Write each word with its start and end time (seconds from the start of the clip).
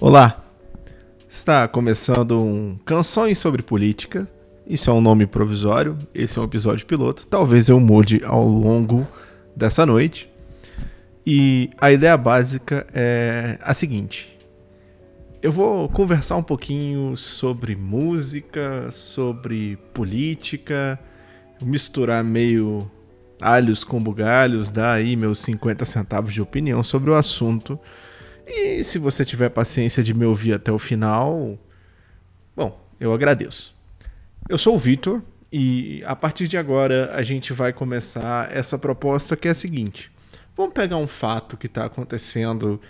Olá! 0.00 0.44
Está 1.28 1.66
começando 1.66 2.40
um 2.40 2.78
Canções 2.84 3.36
sobre 3.36 3.64
Política. 3.64 4.28
Isso 4.64 4.88
é 4.88 4.92
um 4.92 5.00
nome 5.00 5.26
provisório, 5.26 5.98
esse 6.14 6.38
é 6.38 6.40
um 6.40 6.44
episódio 6.44 6.86
piloto. 6.86 7.26
Talvez 7.26 7.68
eu 7.68 7.80
mude 7.80 8.22
ao 8.24 8.46
longo 8.46 9.04
dessa 9.56 9.84
noite. 9.84 10.30
E 11.26 11.68
a 11.80 11.90
ideia 11.90 12.16
básica 12.16 12.86
é 12.94 13.58
a 13.60 13.74
seguinte: 13.74 14.38
eu 15.42 15.50
vou 15.50 15.88
conversar 15.88 16.36
um 16.36 16.44
pouquinho 16.44 17.16
sobre 17.16 17.74
música, 17.74 18.88
sobre 18.92 19.76
política, 19.92 20.96
misturar 21.60 22.22
meio 22.22 22.88
alhos 23.40 23.82
com 23.82 24.00
bugalhos, 24.00 24.70
dar 24.70 24.92
aí 24.92 25.16
meus 25.16 25.40
50 25.40 25.84
centavos 25.84 26.32
de 26.32 26.40
opinião 26.40 26.84
sobre 26.84 27.10
o 27.10 27.16
assunto. 27.16 27.76
E 28.48 28.82
se 28.82 28.98
você 28.98 29.26
tiver 29.26 29.50
paciência 29.50 30.02
de 30.02 30.14
me 30.14 30.24
ouvir 30.24 30.54
até 30.54 30.72
o 30.72 30.78
final, 30.78 31.58
bom, 32.56 32.80
eu 32.98 33.12
agradeço. 33.12 33.76
Eu 34.48 34.56
sou 34.56 34.74
o 34.74 34.78
Vitor 34.78 35.22
e 35.52 36.02
a 36.06 36.16
partir 36.16 36.48
de 36.48 36.56
agora 36.56 37.12
a 37.14 37.22
gente 37.22 37.52
vai 37.52 37.74
começar 37.74 38.50
essa 38.50 38.78
proposta 38.78 39.36
que 39.36 39.48
é 39.48 39.50
a 39.50 39.54
seguinte: 39.54 40.10
vamos 40.56 40.72
pegar 40.72 40.96
um 40.96 41.06
fato 41.06 41.58
que 41.58 41.66
está 41.66 41.84
acontecendo 41.84 42.80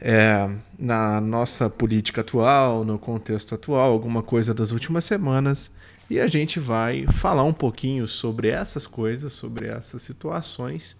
é, 0.00 0.50
na 0.76 1.20
nossa 1.20 1.70
política 1.70 2.22
atual, 2.22 2.82
no 2.82 2.98
contexto 2.98 3.54
atual, 3.54 3.92
alguma 3.92 4.20
coisa 4.20 4.52
das 4.52 4.72
últimas 4.72 5.04
semanas, 5.04 5.70
e 6.10 6.18
a 6.18 6.26
gente 6.26 6.58
vai 6.58 7.06
falar 7.06 7.44
um 7.44 7.52
pouquinho 7.52 8.08
sobre 8.08 8.48
essas 8.48 8.84
coisas, 8.84 9.32
sobre 9.32 9.68
essas 9.68 10.02
situações 10.02 10.96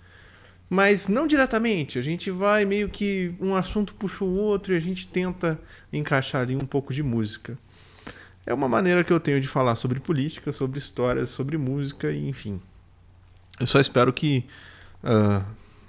mas 0.73 1.07
não 1.07 1.27
diretamente. 1.27 1.99
A 1.99 2.03
gente 2.03 2.31
vai 2.31 2.65
meio 2.65 2.89
que 2.89 3.35
um 3.39 3.55
assunto 3.55 3.95
puxa 3.95 4.25
o 4.25 4.35
outro 4.35 4.73
e 4.73 4.77
a 4.77 4.81
gente 4.81 5.07
tenta 5.07 5.61
encaixar 5.93 6.41
ali 6.41 6.57
um 6.57 6.65
pouco 6.65 6.95
de 6.95 7.03
música. 7.03 7.59
É 8.47 8.55
uma 8.55 8.67
maneira 8.67 9.05
que 9.05 9.13
eu 9.13 9.21
tenho 9.21 9.39
de 9.39 9.47
falar 9.47 9.75
sobre 9.75 10.01
política, 10.01 10.51
sobre 10.51 10.79
histórias, 10.79 11.29
sobre 11.29 11.59
música, 11.59 12.11
enfim. 12.11 12.59
Eu 13.61 13.67
só 13.67 13.79
espero 13.79 14.15
que 14.15 14.47
uh, 15.05 15.45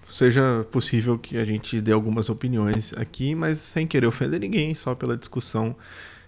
seja 0.09 0.67
possível 0.69 1.17
que 1.17 1.37
a 1.37 1.45
gente 1.45 1.79
dê 1.79 1.93
algumas 1.93 2.27
opiniões 2.27 2.91
aqui, 2.97 3.33
mas 3.33 3.59
sem 3.59 3.87
querer 3.87 4.07
ofender 4.07 4.41
ninguém, 4.41 4.75
só 4.75 4.93
pela 4.93 5.15
discussão 5.15 5.73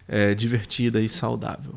é, 0.07 0.33
divertida 0.33 1.01
e 1.01 1.09
saudável. 1.09 1.75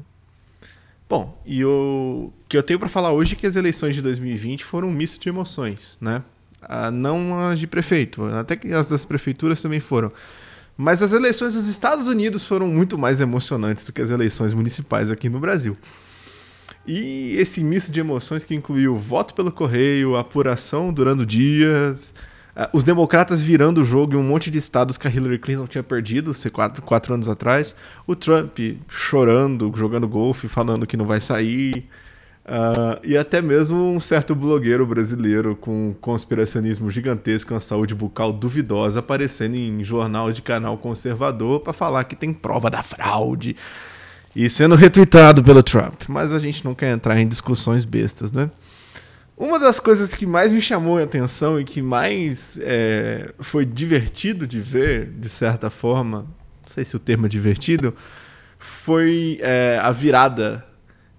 Bom, 1.09 1.43
e 1.45 1.65
o 1.65 2.33
que 2.49 2.57
eu 2.57 2.63
tenho 2.63 2.79
para 2.79 2.89
falar 2.89 3.11
hoje 3.11 3.35
é 3.35 3.37
que 3.37 3.49
as 3.49 3.57
eleições 3.57 3.97
de 3.97 4.03
2020 4.03 4.63
foram 4.65 4.87
um 4.87 4.93
misto 4.93 5.21
de 5.21 5.29
emoções, 5.29 5.99
né? 6.01 6.23
Não 6.93 7.49
as 7.49 7.59
de 7.59 7.67
prefeito, 7.67 8.25
até 8.25 8.57
que 8.57 8.73
as 8.73 8.89
das 8.89 9.05
prefeituras 9.05 9.61
também 9.63 9.81
foram. 9.81 10.13
Mas 10.77 11.03
as 11.03 11.13
eleições 11.13 11.55
dos 11.55 11.67
Estados 11.67 12.07
Unidos 12.07 12.47
foram 12.47 12.69
muito 12.69 12.97
mais 12.97 13.21
emocionantes 13.21 13.85
do 13.85 13.93
que 13.93 14.01
as 14.01 14.11
eleições 14.11 14.55
municipais 14.55 15.11
aqui 15.11 15.29
no 15.29 15.41
Brasil. 15.41 15.77
E 16.87 17.35
esse 17.37 17.63
misto 17.63 17.93
de 17.93 18.01
emoções 18.01 18.45
que 18.45 18.55
incluiu 18.55 18.97
voto 18.97 19.35
pelo 19.35 19.53
correio, 19.53 20.17
apuração 20.17 20.93
durando 20.93 21.27
dias, 21.27 22.15
os 22.73 22.83
democratas 22.83 23.41
virando 23.41 23.83
o 23.83 23.85
jogo 23.85 24.15
em 24.15 24.17
um 24.17 24.23
monte 24.23 24.51
de 24.51 24.59
estados 24.59 24.97
que 24.97 25.07
a 25.07 25.11
Hillary 25.11 25.39
Clinton 25.39 25.67
tinha 25.67 25.83
perdido 25.83 26.33
quatro, 26.53 26.83
quatro 26.83 27.15
anos 27.15 27.29
atrás, 27.29 27.77
o 28.07 28.17
Trump 28.17 28.59
chorando, 28.89 29.73
jogando 29.77 30.09
golfe, 30.09 30.49
falando 30.49 30.87
que 30.87 30.97
não 30.97 31.07
vai 31.07 31.21
sair, 31.21 31.89
Uh, 32.49 32.99
e 33.05 33.15
até 33.15 33.43
mesmo 33.43 33.77
um 33.77 34.01
certo 34.01 34.35
blogueiro 34.35 34.87
brasileiro 34.87 35.55
com 35.55 35.95
conspiracionismo 36.01 36.91
gigantesco, 36.91 37.53
uma 37.53 37.61
saúde 37.61 37.95
bucal 37.95 38.33
duvidosa, 38.33 39.01
aparecendo 39.01 39.55
em 39.55 39.85
jornal 39.85 40.33
de 40.33 40.41
canal 40.41 40.79
conservador 40.79 41.61
para 41.61 41.75
falar 41.75 42.05
que 42.05 42.17
tem 42.17 42.33
prova 42.33 42.71
da 42.71 42.83
fraude 42.83 43.55
e 44.35 44.49
sendo 44.49 44.77
retweetado 44.77 45.45
pelo 45.45 45.63
Trump. 45.63 46.05
Mas 46.09 46.33
a 46.33 46.39
gente 46.39 46.65
não 46.65 46.75
quer 46.75 46.91
entrar 46.91 47.21
em 47.21 47.29
discussões 47.29 47.85
bestas, 47.85 48.33
né? 48.33 48.51
Uma 49.37 49.59
das 49.59 49.79
coisas 49.79 50.15
que 50.15 50.25
mais 50.25 50.51
me 50.51 50.63
chamou 50.63 50.97
a 50.97 51.03
atenção 51.03 51.61
e 51.61 51.65
que 51.65 51.83
mais 51.83 52.59
é, 52.63 53.31
foi 53.41 53.67
divertido 53.67 54.47
de 54.47 54.59
ver, 54.59 55.11
de 55.11 55.29
certa 55.29 55.69
forma, 55.69 56.21
não 56.21 56.69
sei 56.69 56.83
se 56.83 56.97
o 56.97 56.99
termo 56.99 57.27
é 57.27 57.29
divertido, 57.29 57.95
foi 58.59 59.39
é, 59.43 59.79
a 59.83 59.93
virada 59.93 60.65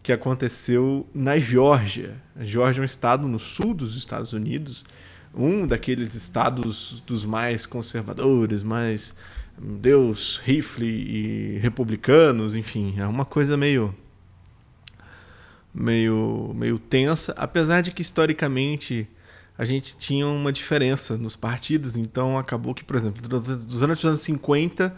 que 0.01 0.11
aconteceu 0.11 1.07
na 1.13 1.37
Geórgia. 1.37 2.21
A 2.35 2.43
Geórgia 2.43 2.81
é 2.81 2.83
um 2.83 2.85
estado 2.85 3.27
no 3.27 3.39
sul 3.39 3.73
dos 3.73 3.95
Estados 3.97 4.33
Unidos, 4.33 4.85
um 5.33 5.67
daqueles 5.67 6.15
estados 6.15 7.01
dos 7.05 7.25
mais 7.25 7.65
conservadores, 7.65 8.63
mais 8.63 9.15
Deus, 9.57 10.39
rifle 10.43 10.87
e 10.87 11.57
republicanos, 11.59 12.55
enfim, 12.55 12.95
é 12.97 13.05
uma 13.05 13.25
coisa 13.25 13.57
meio 13.57 13.93
meio 15.73 16.53
meio 16.55 16.79
tensa, 16.79 17.33
apesar 17.37 17.81
de 17.81 17.91
que 17.91 18.01
historicamente 18.01 19.07
a 19.57 19.65
gente 19.65 19.97
tinha 19.97 20.25
uma 20.25 20.51
diferença 20.53 21.17
nos 21.17 21.35
partidos, 21.35 21.97
então 21.97 22.37
acabou 22.37 22.73
que, 22.73 22.83
por 22.83 22.95
exemplo, 22.95 23.21
durante 23.21 23.97
os 23.97 24.05
anos 24.05 24.21
50 24.21 24.95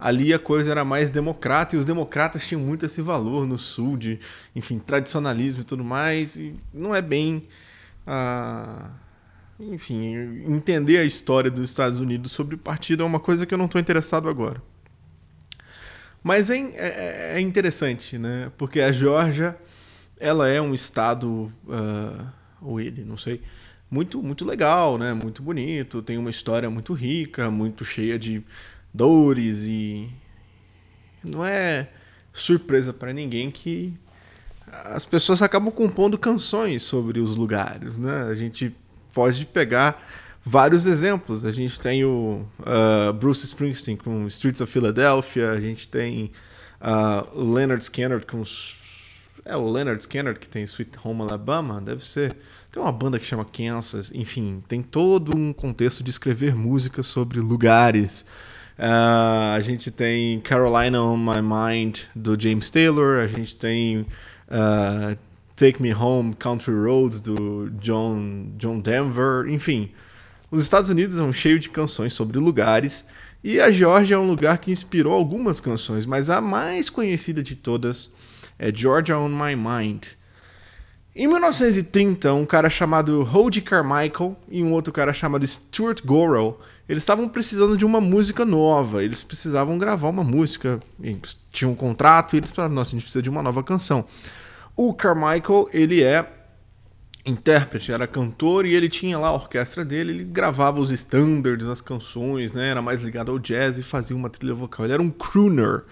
ali 0.00 0.32
a 0.32 0.38
coisa 0.38 0.70
era 0.70 0.84
mais 0.84 1.10
democrata 1.10 1.76
e 1.76 1.78
os 1.78 1.84
democratas 1.84 2.46
tinham 2.46 2.62
muito 2.62 2.86
esse 2.86 3.02
valor 3.02 3.46
no 3.46 3.58
sul 3.58 3.98
de, 3.98 4.18
enfim, 4.56 4.78
tradicionalismo 4.78 5.60
e 5.60 5.64
tudo 5.64 5.84
mais. 5.84 6.36
E 6.36 6.54
não 6.72 6.94
é 6.94 7.02
bem, 7.02 7.46
ah, 8.06 8.90
enfim, 9.60 10.44
entender 10.48 10.96
a 10.98 11.04
história 11.04 11.50
dos 11.50 11.70
Estados 11.70 12.00
Unidos 12.00 12.32
sobre 12.32 12.56
partido 12.56 13.02
é 13.02 13.06
uma 13.06 13.20
coisa 13.20 13.44
que 13.44 13.52
eu 13.52 13.58
não 13.58 13.66
estou 13.66 13.80
interessado 13.80 14.28
agora. 14.28 14.62
Mas 16.22 16.50
é, 16.50 16.58
é, 16.58 17.32
é, 17.36 17.40
interessante, 17.40 18.18
né? 18.18 18.50
Porque 18.56 18.80
a 18.80 18.92
Geórgia, 18.92 19.56
ela 20.18 20.48
é 20.48 20.60
um 20.60 20.74
estado, 20.74 21.52
uh, 21.66 22.26
ou 22.60 22.80
ele, 22.80 23.04
não 23.04 23.16
sei, 23.16 23.40
muito, 23.90 24.22
muito 24.22 24.44
legal, 24.44 24.98
né? 24.98 25.14
Muito 25.14 25.42
bonito, 25.42 26.02
tem 26.02 26.18
uma 26.18 26.30
história 26.30 26.68
muito 26.70 26.92
rica, 26.92 27.50
muito 27.50 27.84
cheia 27.84 28.18
de 28.18 28.42
dores 28.92 29.64
e 29.64 30.10
não 31.22 31.44
é 31.44 31.88
surpresa 32.32 32.92
para 32.92 33.12
ninguém 33.12 33.50
que 33.50 33.94
as 34.66 35.04
pessoas 35.04 35.42
acabam 35.42 35.72
compondo 35.72 36.16
canções 36.16 36.82
sobre 36.82 37.20
os 37.20 37.34
lugares, 37.34 37.98
né? 37.98 38.22
A 38.30 38.34
gente 38.34 38.74
pode 39.12 39.44
pegar 39.46 40.00
vários 40.44 40.86
exemplos. 40.86 41.44
A 41.44 41.50
gente 41.50 41.78
tem 41.78 42.04
o 42.04 42.46
uh, 42.60 43.12
Bruce 43.12 43.44
Springsteen 43.44 43.96
com 43.96 44.26
Streets 44.26 44.60
of 44.60 44.72
Philadelphia, 44.72 45.50
a 45.50 45.60
gente 45.60 45.88
tem 45.88 46.32
uh, 46.80 47.52
Leonard 47.52 47.82
Skinner 47.82 48.24
com 48.24 48.42
é 49.44 49.56
o 49.56 49.70
Leonard 49.70 50.00
Skinner 50.02 50.38
que 50.38 50.48
tem 50.48 50.62
Sweet 50.64 50.98
Home 51.02 51.22
Alabama, 51.22 51.80
deve 51.80 52.06
ser. 52.06 52.36
Tem 52.70 52.80
uma 52.80 52.92
banda 52.92 53.18
que 53.18 53.24
chama 53.24 53.44
Kansas, 53.44 54.12
enfim, 54.14 54.62
tem 54.68 54.80
todo 54.80 55.36
um 55.36 55.52
contexto 55.52 56.04
de 56.04 56.10
escrever 56.10 56.54
música 56.54 57.02
sobre 57.02 57.40
lugares. 57.40 58.24
Uh, 58.80 59.52
a 59.54 59.60
gente 59.60 59.90
tem 59.90 60.40
Carolina 60.40 61.02
on 61.02 61.18
My 61.18 61.42
Mind 61.42 61.98
do 62.14 62.34
James 62.40 62.70
Taylor, 62.70 63.22
a 63.22 63.26
gente 63.26 63.54
tem 63.54 64.06
uh, 64.48 65.18
Take 65.54 65.82
Me 65.82 65.92
Home, 65.92 66.32
Country 66.32 66.72
Roads 66.72 67.20
do 67.20 67.68
John, 67.78 68.46
John 68.56 68.80
Denver, 68.80 69.46
enfim. 69.50 69.92
Os 70.50 70.62
Estados 70.62 70.88
Unidos 70.88 71.16
são 71.16 71.30
cheios 71.30 71.60
de 71.60 71.68
canções 71.68 72.14
sobre 72.14 72.38
lugares 72.38 73.04
e 73.44 73.60
a 73.60 73.70
Georgia 73.70 74.14
é 74.14 74.18
um 74.18 74.26
lugar 74.26 74.56
que 74.56 74.72
inspirou 74.72 75.12
algumas 75.12 75.60
canções, 75.60 76.06
mas 76.06 76.30
a 76.30 76.40
mais 76.40 76.88
conhecida 76.88 77.42
de 77.42 77.56
todas 77.56 78.10
é 78.58 78.74
Georgia 78.74 79.18
on 79.18 79.28
My 79.28 79.54
Mind. 79.54 80.06
Em 81.14 81.26
1930, 81.26 82.32
um 82.32 82.46
cara 82.46 82.70
chamado 82.70 83.28
Hody 83.30 83.60
Carmichael 83.60 84.38
e 84.48 84.64
um 84.64 84.72
outro 84.72 84.90
cara 84.90 85.12
chamado 85.12 85.46
Stuart 85.46 86.00
Gorrell 86.02 86.58
eles 86.90 87.04
estavam 87.04 87.28
precisando 87.28 87.76
de 87.76 87.86
uma 87.86 88.00
música 88.00 88.44
nova, 88.44 89.04
eles 89.04 89.22
precisavam 89.22 89.78
gravar 89.78 90.08
uma 90.08 90.24
música, 90.24 90.80
tinham 91.52 91.70
um 91.70 91.74
contrato 91.76 92.34
e 92.34 92.38
eles 92.38 92.50
falaram, 92.50 92.74
nossa, 92.74 92.90
a 92.90 92.92
gente 92.94 93.02
precisa 93.02 93.22
de 93.22 93.30
uma 93.30 93.44
nova 93.44 93.62
canção. 93.62 94.04
O 94.74 94.92
Carmichael, 94.92 95.68
ele 95.72 96.02
é 96.02 96.28
intérprete, 97.24 97.92
era 97.92 98.08
cantor 98.08 98.66
e 98.66 98.74
ele 98.74 98.88
tinha 98.88 99.16
lá 99.20 99.28
a 99.28 99.34
orquestra 99.34 99.84
dele, 99.84 100.10
ele 100.10 100.24
gravava 100.24 100.80
os 100.80 100.90
standards 100.90 101.64
das 101.64 101.80
canções, 101.80 102.52
né? 102.52 102.70
Era 102.70 102.82
mais 102.82 103.00
ligado 103.00 103.30
ao 103.30 103.38
jazz 103.38 103.78
e 103.78 103.84
fazia 103.84 104.16
uma 104.16 104.28
trilha 104.28 104.52
vocal. 104.52 104.84
Ele 104.84 104.92
era 104.92 105.02
um 105.02 105.10
crooner 105.10 105.84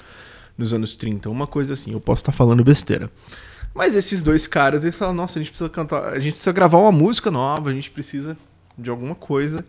nos 0.56 0.73
anos 0.73 0.97
30, 0.97 1.31
uma 1.31 1.47
coisa 1.47 1.75
assim, 1.75 1.93
eu 1.93 2.01
posso 2.01 2.23
estar 2.23 2.33
falando 2.33 2.65
besteira. 2.65 3.09
Mas 3.73 3.94
esses 3.94 4.21
dois 4.21 4.49
caras, 4.49 4.83
eles 4.83 4.99
falaram, 4.99 5.17
nossa, 5.17 5.39
a 5.39 5.43
gente 5.43 5.53
precisa 5.53 5.71
cantar, 5.71 6.09
a 6.09 6.19
gente 6.19 6.33
precisa 6.33 6.51
gravar 6.51 6.79
uma 6.79 6.91
música 6.91 7.31
nova, 7.31 7.71
a 7.71 7.73
gente 7.73 7.89
precisa 7.89 8.37
de 8.77 8.91
alguma 8.91 9.15
coisa. 9.15 9.65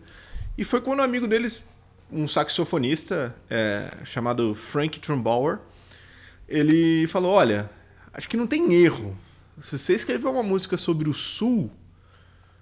E 0.60 0.64
foi 0.64 0.78
quando 0.82 1.00
um 1.00 1.02
amigo 1.02 1.26
deles, 1.26 1.64
um 2.12 2.28
saxofonista 2.28 3.34
é, 3.48 3.90
chamado 4.04 4.54
Frank 4.54 5.00
Trumbauer, 5.00 5.58
ele 6.46 7.06
falou: 7.06 7.32
Olha, 7.32 7.70
acho 8.12 8.28
que 8.28 8.36
não 8.36 8.46
tem 8.46 8.74
erro. 8.74 9.16
Se 9.58 9.78
você 9.78 9.94
escrever 9.94 10.28
uma 10.28 10.42
música 10.42 10.76
sobre 10.76 11.08
o 11.08 11.14
Sul, 11.14 11.70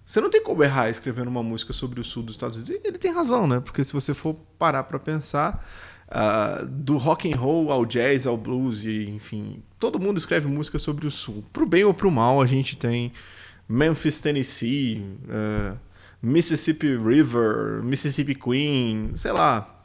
você 0.07 0.21
não 0.21 0.31
tem 0.31 0.41
como 0.41 0.63
errar 0.63 0.89
escrevendo 0.89 1.27
uma 1.27 1.43
música 1.43 1.73
sobre 1.73 1.99
o 1.99 2.05
Sul 2.05 2.23
dos 2.23 2.37
Estados 2.37 2.57
Unidos. 2.57 2.85
E 2.85 2.87
ele 2.87 2.99
tem 2.99 3.13
razão, 3.13 3.49
né? 3.49 3.59
Porque 3.59 3.83
se 3.83 3.93
você 3.93 4.15
for 4.15 4.35
parar 4.57 4.85
para 4.85 5.01
pensar, 5.01 5.67
Uh, 6.11 6.65
do 6.65 6.97
rock 6.97 7.31
and 7.31 7.37
roll 7.37 7.71
ao 7.71 7.85
jazz, 7.85 8.27
ao 8.27 8.35
blues, 8.35 8.83
e, 8.83 9.11
enfim, 9.11 9.63
todo 9.79 10.01
mundo 10.01 10.17
escreve 10.17 10.47
música 10.47 10.79
sobre 10.79 11.07
o 11.07 11.11
sul. 11.11 11.45
Pro 11.53 11.67
bem 11.67 11.85
ou 11.85 11.93
pro 11.93 12.11
mal, 12.11 12.41
a 12.41 12.47
gente 12.47 12.79
tem 12.79 13.13
Memphis, 13.69 14.19
Tennessee, 14.19 15.05
uh, 15.25 15.79
Mississippi 16.23 16.97
River, 16.97 17.83
Mississippi 17.83 18.35
Queen, 18.35 19.13
sei 19.17 19.33
lá, 19.33 19.79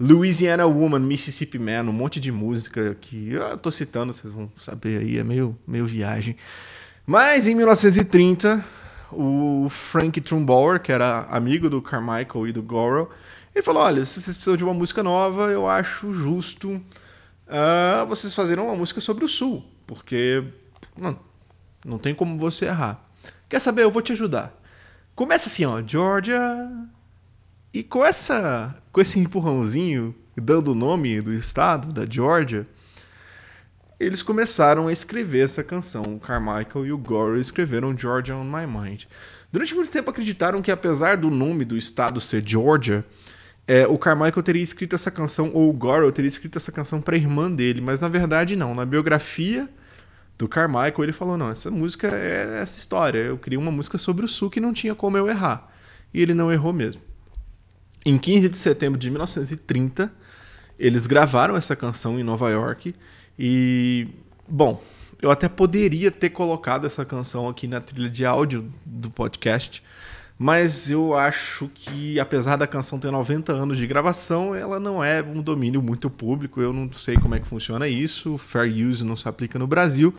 Louisiana 0.00 0.66
Woman, 0.66 1.00
Mississippi 1.00 1.58
Man, 1.58 1.84
um 1.84 1.92
monte 1.92 2.20
de 2.20 2.30
música 2.30 2.96
que 3.00 3.32
eu 3.32 3.58
tô 3.58 3.70
citando, 3.70 4.12
vocês 4.12 4.32
vão 4.32 4.48
saber 4.56 5.00
aí, 5.00 5.18
é 5.18 5.24
meio, 5.24 5.58
meio 5.66 5.86
viagem. 5.86 6.36
Mas 7.06 7.48
em 7.48 7.54
1930, 7.54 8.64
o 9.10 9.66
Frank 9.70 10.20
Trumbauer, 10.20 10.80
que 10.80 10.92
era 10.92 11.22
amigo 11.30 11.68
do 11.68 11.80
Carmichael 11.80 12.48
e 12.48 12.52
do 12.52 12.62
Gorel, 12.62 13.10
ele 13.54 13.62
falou: 13.62 13.82
Olha, 13.82 14.04
se 14.04 14.20
vocês 14.20 14.36
precisam 14.36 14.56
de 14.56 14.64
uma 14.64 14.74
música 14.74 15.02
nova, 15.02 15.50
eu 15.50 15.68
acho 15.68 16.12
justo 16.12 16.70
uh, 16.74 18.06
vocês 18.06 18.34
fazerem 18.34 18.62
uma 18.62 18.76
música 18.76 19.00
sobre 19.00 19.24
o 19.24 19.28
Sul, 19.28 19.64
porque 19.86 20.44
não, 20.96 21.18
não 21.84 21.98
tem 21.98 22.14
como 22.14 22.38
você 22.38 22.66
errar. 22.66 23.04
Quer 23.48 23.60
saber? 23.60 23.82
Eu 23.82 23.90
vou 23.90 24.02
te 24.02 24.12
ajudar. 24.12 24.57
Começa 25.18 25.48
assim, 25.48 25.64
ó, 25.64 25.82
Georgia. 25.84 26.38
E 27.74 27.82
com 27.82 28.04
essa, 28.04 28.80
com 28.92 29.00
esse 29.00 29.18
empurrãozinho, 29.18 30.14
dando 30.36 30.70
o 30.70 30.76
nome 30.76 31.20
do 31.20 31.34
estado, 31.34 31.92
da 31.92 32.06
Georgia, 32.08 32.64
eles 33.98 34.22
começaram 34.22 34.86
a 34.86 34.92
escrever 34.92 35.40
essa 35.40 35.64
canção. 35.64 36.02
O 36.04 36.20
Carmichael 36.20 36.86
e 36.86 36.92
o 36.92 36.96
Gore 36.96 37.40
escreveram 37.40 37.98
Georgia 37.98 38.36
on 38.36 38.44
My 38.44 38.64
Mind. 38.64 39.06
Durante 39.50 39.74
muito 39.74 39.90
tempo 39.90 40.08
acreditaram 40.08 40.62
que, 40.62 40.70
apesar 40.70 41.16
do 41.16 41.30
nome 41.30 41.64
do 41.64 41.76
estado 41.76 42.20
ser 42.20 42.44
Georgia, 42.46 43.04
é, 43.66 43.88
o 43.88 43.98
Carmichael 43.98 44.44
teria 44.44 44.62
escrito 44.62 44.94
essa 44.94 45.10
canção, 45.10 45.50
ou 45.52 45.68
o 45.68 45.72
Gore 45.72 46.12
teria 46.12 46.28
escrito 46.28 46.58
essa 46.58 46.70
canção 46.70 47.00
para 47.00 47.16
a 47.16 47.18
irmã 47.18 47.50
dele, 47.50 47.80
mas 47.80 48.00
na 48.00 48.08
verdade 48.08 48.54
não. 48.54 48.72
Na 48.72 48.86
biografia 48.86 49.68
do 50.38 50.48
Carmichael, 50.48 51.02
ele 51.02 51.12
falou: 51.12 51.36
não, 51.36 51.50
essa 51.50 51.70
música 51.70 52.08
é 52.08 52.60
essa 52.62 52.78
história. 52.78 53.18
Eu 53.18 53.36
queria 53.36 53.58
uma 53.58 53.72
música 53.72 53.98
sobre 53.98 54.24
o 54.24 54.28
Sul 54.28 54.48
que 54.48 54.60
não 54.60 54.72
tinha 54.72 54.94
como 54.94 55.18
eu 55.18 55.28
errar. 55.28 55.68
E 56.14 56.22
ele 56.22 56.32
não 56.32 56.50
errou 56.50 56.72
mesmo. 56.72 57.02
Em 58.06 58.16
15 58.16 58.48
de 58.48 58.56
setembro 58.56 58.98
de 58.98 59.10
1930, 59.10 60.10
eles 60.78 61.06
gravaram 61.06 61.56
essa 61.56 61.74
canção 61.74 62.18
em 62.18 62.22
Nova 62.22 62.48
York. 62.48 62.94
E, 63.36 64.08
bom, 64.48 64.82
eu 65.20 65.30
até 65.30 65.48
poderia 65.48 66.10
ter 66.10 66.30
colocado 66.30 66.86
essa 66.86 67.04
canção 67.04 67.48
aqui 67.48 67.66
na 67.66 67.80
trilha 67.80 68.08
de 68.08 68.24
áudio 68.24 68.72
do 68.86 69.10
podcast, 69.10 69.82
mas 70.38 70.88
eu 70.88 71.16
acho 71.16 71.68
que, 71.74 72.20
apesar 72.20 72.54
da 72.54 72.64
canção 72.64 72.96
ter 72.96 73.10
90 73.10 73.52
anos 73.52 73.76
de 73.76 73.86
gravação, 73.88 74.54
ela 74.54 74.78
não 74.78 75.02
é 75.02 75.20
um 75.20 75.42
domínio 75.42 75.82
muito 75.82 76.08
público. 76.08 76.60
Eu 76.60 76.72
não 76.72 76.92
sei 76.92 77.16
como 77.16 77.34
é 77.34 77.40
que 77.40 77.48
funciona 77.48 77.88
isso. 77.88 78.38
Fair 78.38 78.70
use 78.70 79.04
não 79.04 79.16
se 79.16 79.28
aplica 79.28 79.58
no 79.58 79.66
Brasil. 79.66 80.14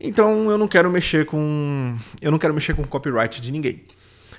Então 0.00 0.50
eu 0.50 0.58
não 0.58 0.66
quero 0.66 0.90
mexer 0.90 1.26
com. 1.26 1.96
Eu 2.20 2.32
não 2.32 2.38
quero 2.40 2.52
mexer 2.52 2.74
com 2.74 2.82
copyright 2.82 3.40
de 3.40 3.52
ninguém. 3.52 3.84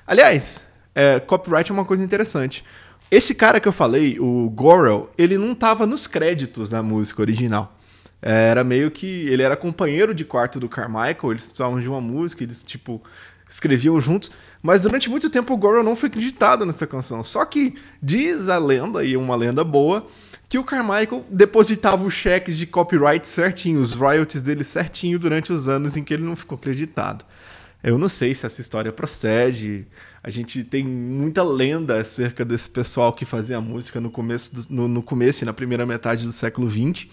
Aliás, 0.06 0.68
é, 0.94 1.22
copyright 1.22 1.72
é 1.72 1.74
uma 1.74 1.86
coisa 1.86 2.04
interessante. 2.04 2.62
Esse 3.10 3.34
cara 3.34 3.62
que 3.62 3.68
eu 3.68 3.72
falei, 3.72 4.20
o 4.20 4.50
Gorel, 4.50 5.10
ele 5.18 5.38
não 5.38 5.54
estava 5.54 5.88
nos 5.88 6.06
créditos 6.06 6.70
da 6.70 6.84
música 6.84 7.22
original. 7.22 7.74
É, 8.22 8.50
era 8.50 8.62
meio 8.62 8.92
que. 8.92 9.28
Ele 9.30 9.42
era 9.42 9.56
companheiro 9.56 10.14
de 10.14 10.26
quarto 10.26 10.60
do 10.60 10.68
Carmichael, 10.68 11.32
eles 11.32 11.46
precisavam 11.46 11.80
de 11.80 11.88
uma 11.88 12.02
música, 12.02 12.44
eles, 12.44 12.62
tipo, 12.62 13.02
escreviam 13.50 14.00
juntos, 14.00 14.32
mas 14.62 14.82
durante 14.82 15.10
muito 15.10 15.30
tempo 15.30 15.54
o 15.54 15.58
Goro 15.58 15.84
não 15.84 15.96
foi 15.96 16.10
acreditado 16.10 16.66
nessa 16.66 16.86
canção. 16.86 17.24
Só 17.24 17.46
que 17.46 17.76
diz 18.02 18.50
a 18.50 18.58
lenda, 18.58 19.04
e 19.04 19.16
uma 19.16 19.36
lenda 19.36 19.64
boa, 19.64 20.06
que 20.50 20.58
o 20.58 20.64
Carmichael 20.64 21.26
depositava 21.30 22.04
os 22.04 22.14
cheques 22.14 22.58
de 22.58 22.66
copyright 22.66 23.28
certinho, 23.28 23.80
os 23.80 23.94
royalties 23.94 24.42
dele 24.42 24.64
certinho 24.64 25.20
durante 25.20 25.52
os 25.52 25.68
anos 25.68 25.98
em 25.98 26.04
que 26.04 26.14
ele 26.14 26.24
não 26.24 26.36
ficou 26.36 26.58
acreditado. 26.58 27.26
Eu 27.84 27.98
não 27.98 28.10
sei 28.10 28.34
se 28.34 28.46
essa 28.46 28.60
história 28.60 28.92
procede. 28.92 29.86
A 30.24 30.30
gente 30.30 30.64
tem 30.64 30.84
muita 30.84 31.44
lenda 31.44 32.00
acerca 32.00 32.44
desse 32.44 32.70
pessoal 32.70 33.14
que 33.14 33.24
fazia 33.24 33.62
música 33.62 34.02
no 34.02 34.10
começo, 34.10 34.54
do, 34.54 34.66
no, 34.70 34.88
no 34.88 35.04
começo 35.04 35.44
e 35.44 35.46
na 35.46 35.54
primeira 35.54 35.86
metade 35.86 36.26
do 36.26 36.32
século 36.32 36.70
XX. 36.70 37.08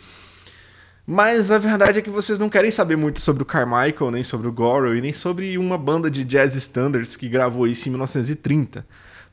Mas 1.06 1.50
a 1.50 1.58
verdade 1.58 1.98
é 1.98 2.02
que 2.02 2.08
vocês 2.08 2.38
não 2.38 2.48
querem 2.48 2.70
saber 2.70 2.96
muito 2.96 3.20
sobre 3.20 3.42
o 3.42 3.46
Carmichael, 3.46 4.10
nem 4.10 4.24
sobre 4.24 4.48
o 4.48 4.52
Gorel, 4.52 4.96
e 4.96 5.02
nem 5.02 5.12
sobre 5.12 5.58
uma 5.58 5.76
banda 5.76 6.10
de 6.10 6.24
jazz 6.24 6.54
standards 6.54 7.14
que 7.14 7.28
gravou 7.28 7.66
isso 7.66 7.88
em 7.88 7.90
1930. 7.90 8.86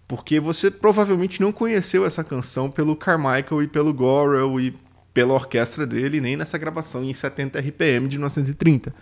Porque 0.06 0.38
você 0.38 0.69
provavelmente 0.69 1.39
não 1.39 1.53
conheceu 1.53 2.06
essa 2.06 2.25
canção 2.25 2.69
pelo 2.69 2.94
Carmichael 2.95 3.63
e 3.63 3.68
pelo 3.68 3.94
Gorel 3.94 4.59
e 4.59 4.75
pela 5.13 5.33
orquestra 5.33 5.88
dele, 5.88 6.19
nem 6.19 6.35
nessa 6.35 6.57
gravação 6.57 7.03
em 7.06 7.13
70 7.13 7.59
RPM 7.59 8.07
de 8.09 8.18
1930. 8.18 8.94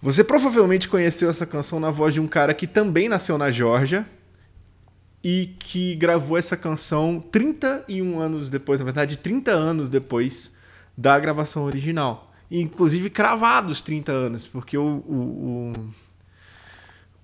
Você 0.00 0.24
provavelmente 0.24 0.88
conheceu 0.88 1.28
essa 1.28 1.44
canção 1.44 1.78
na 1.78 1.90
voz 1.90 2.14
de 2.14 2.20
um 2.20 2.26
cara 2.26 2.54
que 2.54 2.66
também 2.66 3.10
nasceu 3.10 3.36
na 3.36 3.50
Geórgia 3.50 4.06
e 5.22 5.54
que 5.58 5.94
gravou 5.96 6.38
essa 6.38 6.56
canção 6.56 7.20
31 7.20 8.18
anos 8.18 8.48
depois, 8.48 8.80
na 8.80 8.84
verdade, 8.84 9.18
30 9.18 9.50
anos 9.50 9.90
depois 9.90 10.54
da 10.96 11.18
gravação 11.18 11.64
original. 11.64 12.30
Inclusive 12.50 13.10
cravados 13.10 13.80
30 13.80 14.12
anos, 14.12 14.46
porque 14.46 14.76
o, 14.76 14.82
o, 14.82 15.72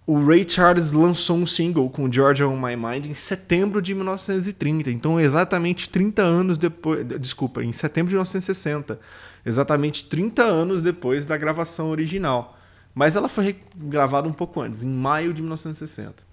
o, 0.07 0.15
o, 0.15 0.27
Ray 0.27 0.49
Charles 0.49 0.93
lançou 0.93 1.37
um 1.37 1.47
single 1.47 1.89
com 1.91 2.11
Georgia 2.11 2.49
on 2.49 2.57
My 2.57 2.75
Mind 2.75 3.07
em 3.07 3.15
setembro 3.15 3.81
de 3.81 3.95
1930. 3.95 4.91
Então, 4.91 5.21
exatamente 5.21 5.89
30 5.89 6.23
anos 6.23 6.59
depois. 6.59 7.07
Desculpa, 7.21 7.63
em 7.63 7.73
setembro 7.73 8.09
de 8.09 8.15
1960. 8.15 8.99
Exatamente 9.45 10.05
30 10.05 10.43
anos 10.43 10.83
depois 10.83 11.27
da 11.27 11.37
gravação 11.37 11.91
original. 11.91 12.57
Mas 12.95 13.15
ela 13.15 13.29
foi 13.29 13.57
gravada 13.77 14.27
um 14.27 14.33
pouco 14.33 14.61
antes, 14.61 14.83
em 14.83 14.89
maio 14.89 15.33
de 15.33 15.43
1960. 15.43 16.25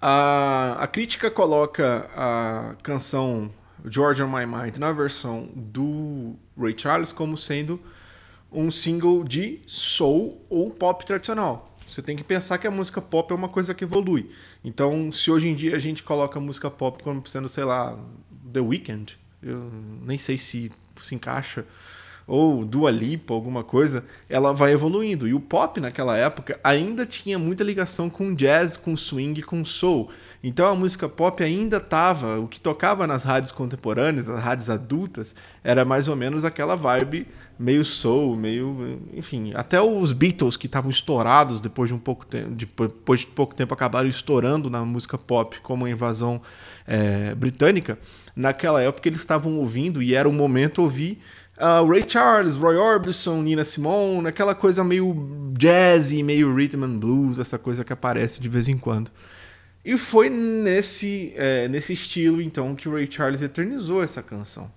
A, 0.00 0.76
a 0.80 0.86
crítica 0.86 1.30
coloca 1.30 2.08
a 2.16 2.74
canção 2.82 3.50
George 3.90 4.22
on 4.22 4.28
My 4.28 4.46
Mind 4.46 4.76
na 4.76 4.92
versão 4.92 5.48
do 5.54 6.34
Ray 6.56 6.74
Charles 6.76 7.12
como 7.12 7.36
sendo 7.36 7.80
um 8.50 8.70
single 8.70 9.24
de 9.24 9.60
soul 9.66 10.44
ou 10.48 10.70
pop 10.70 11.04
tradicional. 11.04 11.76
Você 11.86 12.02
tem 12.02 12.16
que 12.16 12.24
pensar 12.24 12.58
que 12.58 12.66
a 12.66 12.70
música 12.70 13.00
pop 13.00 13.32
é 13.32 13.34
uma 13.34 13.48
coisa 13.48 13.74
que 13.74 13.84
evolui. 13.84 14.30
Então, 14.62 15.10
se 15.10 15.30
hoje 15.30 15.48
em 15.48 15.54
dia 15.54 15.74
a 15.74 15.78
gente 15.78 16.02
coloca 16.02 16.38
música 16.38 16.70
pop 16.70 17.02
como 17.02 17.26
sendo, 17.26 17.48
sei 17.48 17.64
lá, 17.64 17.98
The 18.52 18.60
Weeknd, 18.60 19.18
eu 19.42 19.70
nem 20.02 20.18
sei 20.18 20.36
se 20.36 20.70
se 21.02 21.14
encaixa 21.14 21.64
ou 22.28 22.62
Dua 22.62 22.90
Lipa, 22.90 23.32
alguma 23.32 23.64
coisa, 23.64 24.04
ela 24.28 24.52
vai 24.52 24.72
evoluindo. 24.72 25.26
E 25.26 25.32
o 25.32 25.40
pop 25.40 25.80
naquela 25.80 26.14
época 26.14 26.60
ainda 26.62 27.06
tinha 27.06 27.38
muita 27.38 27.64
ligação 27.64 28.10
com 28.10 28.34
jazz, 28.34 28.76
com 28.76 28.94
swing, 28.94 29.40
com 29.42 29.64
soul. 29.64 30.10
Então 30.44 30.70
a 30.70 30.74
música 30.74 31.08
pop 31.08 31.42
ainda 31.42 31.78
estava, 31.78 32.38
o 32.38 32.46
que 32.46 32.60
tocava 32.60 33.06
nas 33.06 33.24
rádios 33.24 33.50
contemporâneas, 33.50 34.28
as 34.28 34.44
rádios 34.44 34.68
adultas, 34.68 35.34
era 35.64 35.84
mais 35.84 36.06
ou 36.06 36.14
menos 36.14 36.44
aquela 36.44 36.76
vibe 36.76 37.26
meio 37.58 37.84
soul, 37.84 38.36
meio, 38.36 39.00
enfim, 39.12 39.52
até 39.54 39.80
os 39.80 40.12
Beatles 40.12 40.56
que 40.56 40.66
estavam 40.66 40.90
estourados 40.90 41.58
depois 41.58 41.88
de 41.88 41.94
um 41.94 41.98
pouco 41.98 42.24
tempo, 42.24 42.50
depois 42.50 43.20
de 43.20 43.26
pouco 43.26 43.52
tempo 43.52 43.74
acabaram 43.74 44.08
estourando 44.08 44.70
na 44.70 44.84
música 44.84 45.18
pop 45.18 45.58
como 45.60 45.86
a 45.86 45.90
invasão 45.90 46.40
é, 46.86 47.34
britânica. 47.34 47.98
Naquela 48.36 48.80
época 48.80 49.08
eles 49.08 49.18
estavam 49.18 49.58
ouvindo 49.58 50.00
e 50.00 50.14
era 50.14 50.28
o 50.28 50.32
momento 50.32 50.82
ouvir 50.82 51.18
Uh, 51.58 51.84
Ray 51.90 52.08
Charles, 52.08 52.54
Roy 52.54 52.76
Orbison, 52.76 53.42
Nina 53.42 53.64
Simone, 53.64 54.28
aquela 54.28 54.54
coisa 54.54 54.84
meio 54.84 55.52
jazzy, 55.58 56.22
meio 56.22 56.54
rhythm 56.54 56.84
and 56.84 56.98
blues, 56.98 57.40
essa 57.40 57.58
coisa 57.58 57.84
que 57.84 57.92
aparece 57.92 58.40
de 58.40 58.48
vez 58.48 58.68
em 58.68 58.78
quando. 58.78 59.10
E 59.84 59.98
foi 59.98 60.30
nesse, 60.30 61.32
é, 61.34 61.66
nesse 61.66 61.94
estilo, 61.94 62.40
então, 62.40 62.76
que 62.76 62.88
o 62.88 62.92
Ray 62.92 63.10
Charles 63.10 63.42
eternizou 63.42 64.02
essa 64.02 64.22
canção. 64.22 64.70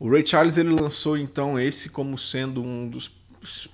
O 0.00 0.10
Ray 0.10 0.26
Charles 0.26 0.56
ele 0.56 0.70
lançou, 0.70 1.16
então, 1.16 1.60
esse 1.60 1.90
como 1.90 2.18
sendo 2.18 2.62
um 2.62 2.88
dos, 2.88 3.12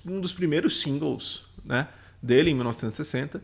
um 0.05 0.19
dos 0.19 0.33
primeiros 0.33 0.81
singles 0.81 1.43
né, 1.65 1.87
dele, 2.21 2.51
em 2.51 2.53
1960. 2.53 3.37
Uh, 3.37 3.41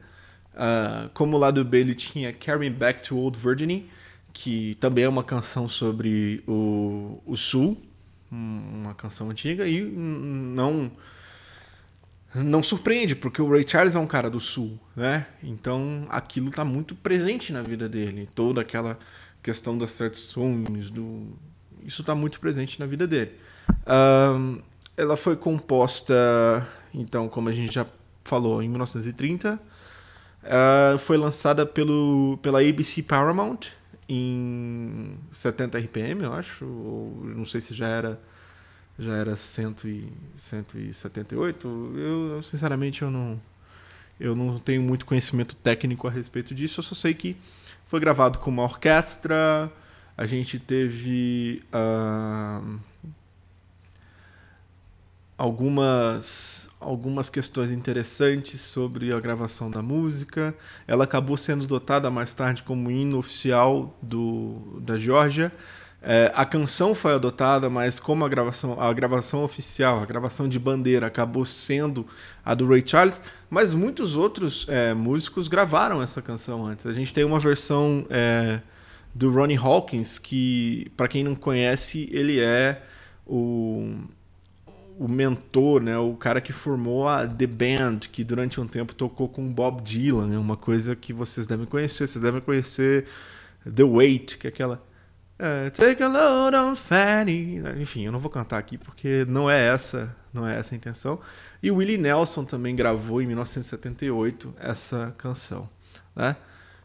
ah, 0.55 1.10
como 1.13 1.38
lado 1.38 1.63
B, 1.65 1.79
ele 1.79 1.96
tinha 1.96 2.32
Carry 2.32 2.70
Me 2.70 2.70
Back 2.70 3.01
to 3.01 3.17
Old 3.17 3.39
Virginia, 3.39 3.84
que 4.32 4.75
também 4.79 5.05
é 5.05 5.10
uma 5.10 5.24
canção 5.24 5.67
sobre 5.67 6.43
o, 6.46 7.22
o 7.25 7.36
Sul, 7.38 7.82
uma 8.33 8.93
canção 8.93 9.29
antiga 9.29 9.67
e 9.67 9.81
não 9.81 10.91
não 12.35 12.63
surpreende, 12.63 13.15
porque 13.15 13.39
o 13.39 13.51
Ray 13.51 13.63
Charles 13.67 13.95
é 13.95 13.99
um 13.99 14.07
cara 14.07 14.27
do 14.27 14.39
sul, 14.39 14.79
né? 14.95 15.27
Então 15.43 16.05
aquilo 16.09 16.49
está 16.49 16.65
muito 16.65 16.95
presente 16.95 17.53
na 17.53 17.61
vida 17.61 17.87
dele, 17.87 18.27
toda 18.33 18.61
aquela 18.61 18.97
questão 19.43 19.77
das 19.77 19.93
tradições, 19.93 20.89
do 20.89 21.37
isso 21.85 22.01
está 22.01 22.15
muito 22.15 22.39
presente 22.39 22.79
na 22.79 22.85
vida 22.85 23.05
dele. 23.05 23.31
Um, 23.85 24.61
ela 24.95 25.17
foi 25.17 25.35
composta, 25.35 26.15
então, 26.93 27.27
como 27.27 27.49
a 27.49 27.51
gente 27.51 27.73
já 27.73 27.85
falou, 28.23 28.61
em 28.61 28.69
1930. 28.69 29.59
Uh, 30.43 30.97
foi 30.97 31.17
lançada 31.17 31.65
pelo, 31.65 32.37
pela 32.41 32.59
ABC 32.61 33.03
Paramount 33.03 33.69
em 34.07 35.17
70 35.31 35.77
RPM, 35.77 36.24
eu 36.24 36.33
acho, 36.33 36.65
ou 36.65 37.24
não 37.24 37.45
sei 37.45 37.62
se 37.62 37.74
já 37.74 37.88
era 37.88 38.19
já 38.98 39.13
era 39.13 39.36
100 39.36 39.75
e, 39.86 40.12
178. 40.38 41.67
Eu, 41.98 42.43
sinceramente, 42.43 43.01
eu 43.01 43.10
não 43.10 43.41
eu 44.19 44.36
não 44.36 44.57
tenho 44.57 44.81
muito 44.81 45.05
conhecimento 45.05 45.55
técnico 45.55 46.07
a 46.07 46.12
respeito 46.12 46.53
disso. 46.53 46.79
Eu 46.79 46.83
só 46.83 46.95
sei 46.95 47.13
que 47.13 47.36
foi 47.86 48.00
gravado 48.00 48.39
com 48.39 48.50
uma 48.50 48.63
orquestra. 48.63 49.72
A 50.15 50.25
gente 50.25 50.60
teve 50.60 51.63
uh, 51.74 52.79
algumas 55.37 56.69
algumas 56.79 57.29
questões 57.29 57.71
interessantes 57.71 58.59
sobre 58.59 59.13
a 59.13 59.19
gravação 59.19 59.71
da 59.71 59.81
música. 59.81 60.53
Ela 60.85 61.05
acabou 61.05 61.37
sendo 61.37 61.65
dotada 61.65 62.09
mais 62.11 62.33
tarde 62.33 62.61
como 62.61 62.91
hino 62.91 63.17
oficial 63.17 63.97
do, 64.01 64.79
da 64.81 64.97
Geórgia. 64.97 65.51
É, 66.05 66.29
a 66.35 66.45
canção 66.45 66.93
foi 66.93 67.13
adotada, 67.13 67.69
mas 67.69 67.97
como 67.97 68.25
a 68.25 68.27
gravação, 68.27 68.79
a 68.79 68.91
gravação 68.91 69.41
oficial, 69.41 70.01
a 70.01 70.05
gravação 70.05 70.49
de 70.49 70.59
bandeira 70.59 71.07
acabou 71.07 71.45
sendo 71.45 72.05
a 72.43 72.53
do 72.53 72.67
Ray 72.67 72.83
Charles, 72.85 73.21
mas 73.49 73.73
muitos 73.73 74.17
outros 74.17 74.65
é, 74.67 74.93
músicos 74.93 75.47
gravaram 75.47 76.01
essa 76.03 76.21
canção 76.21 76.65
antes. 76.65 76.85
A 76.85 76.91
gente 76.91 77.13
tem 77.13 77.23
uma 77.23 77.39
versão 77.39 78.05
é, 78.09 78.59
do 79.15 79.31
Ronnie 79.31 79.55
Hawkins 79.55 80.19
que, 80.19 80.91
para 80.97 81.07
quem 81.07 81.23
não 81.23 81.35
conhece, 81.35 82.09
ele 82.11 82.37
é 82.37 82.83
o, 83.25 83.95
o 84.97 85.07
mentor, 85.07 85.81
né, 85.81 85.97
o 85.97 86.13
cara 86.15 86.39
que 86.39 86.53
formou 86.53 87.07
a 87.07 87.27
The 87.27 87.47
Band, 87.47 88.00
que 88.12 88.23
durante 88.23 88.59
um 88.62 88.67
tempo 88.67 88.93
tocou 88.93 89.27
com 89.27 89.51
Bob 89.51 89.81
Dylan, 89.81 90.33
é 90.33 90.38
uma 90.38 90.57
coisa 90.57 90.95
que 90.95 91.12
vocês 91.12 91.47
devem 91.47 91.65
conhecer. 91.65 92.07
Vocês 92.07 92.21
devem 92.21 92.41
conhecer 92.41 93.05
The 93.63 93.83
Weight, 93.83 94.38
que 94.38 94.47
é 94.47 94.50
aquela 94.50 94.81
é, 95.38 95.69
take 95.71 96.01
a 96.01 96.07
load 96.07 96.55
on 96.55 96.75
Fanny. 96.75 97.62
Enfim, 97.79 98.05
eu 98.05 98.12
não 98.12 98.19
vou 98.19 98.29
cantar 98.29 98.57
aqui 98.57 98.77
porque 98.77 99.25
não 99.27 99.50
é 99.50 99.67
essa, 99.67 100.15
não 100.31 100.47
é 100.47 100.57
essa 100.57 100.73
a 100.73 100.77
intenção. 100.77 101.19
E 101.62 101.71
o 101.71 101.75
Willie 101.75 101.97
Nelson 101.97 102.45
também 102.45 102.75
gravou 102.75 103.21
em 103.21 103.27
1978 103.27 104.53
essa 104.59 105.13
canção, 105.17 105.69
né? 106.15 106.35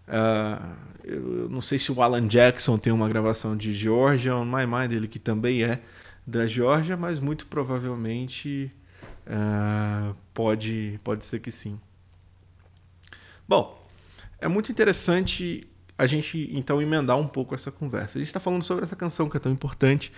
Uh, 0.09 0.77
eu 1.05 1.49
não 1.51 1.61
sei 1.61 1.79
se 1.79 1.93
o 1.93 2.03
Alan 2.03 2.27
Jackson 2.27 2.79
tem 2.79 2.93
uma 2.93 3.09
gravação 3.09 3.57
de 3.57 3.73
Georgia 3.73 4.35
on 4.35 4.45
My 4.47 4.67
Mind, 4.67 4.93
ele 4.93 5.07
que 5.07 5.19
também 5.19 5.63
é 5.63 5.83
da 6.29 6.47
Georgia, 6.47 6.95
mas 6.95 7.19
muito 7.19 7.47
provavelmente 7.47 8.71
uh, 9.27 10.15
pode, 10.35 11.01
pode 11.03 11.25
ser 11.25 11.41
que 11.41 11.51
sim. 11.51 11.81
Bom, 13.49 13.83
é 14.39 14.47
muito 14.47 14.71
interessante 14.71 15.67
a 15.97 16.07
gente 16.07 16.51
então 16.53 16.83
emendar 16.83 17.17
um 17.17 17.27
pouco 17.27 17.55
essa 17.55 17.73
conversa. 17.73 18.19
A 18.19 18.21
gente 18.21 18.29
está 18.29 18.39
falando 18.39 18.63
sobre 18.63 18.85
essa 18.85 18.95
canção 18.95 19.27
que 19.27 19.39
é 19.39 19.41
tão 19.41 19.51
importante, 19.51 20.13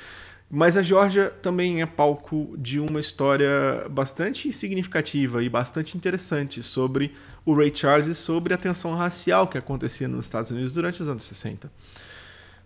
mas 0.50 0.76
a 0.76 0.82
Georgia 0.82 1.30
também 1.30 1.80
é 1.80 1.86
palco 1.86 2.56
de 2.58 2.80
uma 2.80 2.98
história 2.98 3.88
bastante 3.88 4.52
significativa 4.52 5.44
e 5.44 5.48
bastante 5.48 5.96
interessante 5.96 6.60
sobre 6.60 7.14
o 7.46 7.54
Ray 7.54 7.72
Charles 7.72 8.08
e 8.08 8.16
sobre 8.16 8.52
a 8.52 8.58
tensão 8.58 8.96
racial 8.96 9.46
que 9.46 9.56
acontecia 9.56 10.08
nos 10.08 10.26
Estados 10.26 10.50
Unidos 10.50 10.72
durante 10.72 11.00
os 11.00 11.08
anos 11.08 11.22
60. 11.22 11.70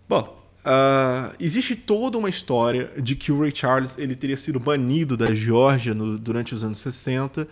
Bom, 0.09 0.44
Uh, 0.65 1.35
existe 1.39 1.75
toda 1.75 2.17
uma 2.17 2.27
história 2.27 2.91
de 2.97 3.15
que 3.15 3.31
o 3.31 3.39
Ray 3.39 3.51
Charles 3.53 3.99
ele 3.99 4.15
teria 4.15 4.35
sido 4.35 4.59
banido 4.59 5.15
da 5.15 5.31
Geórgia 5.35 5.93
durante 5.93 6.55
os 6.55 6.63
anos 6.63 6.79
60 6.79 7.47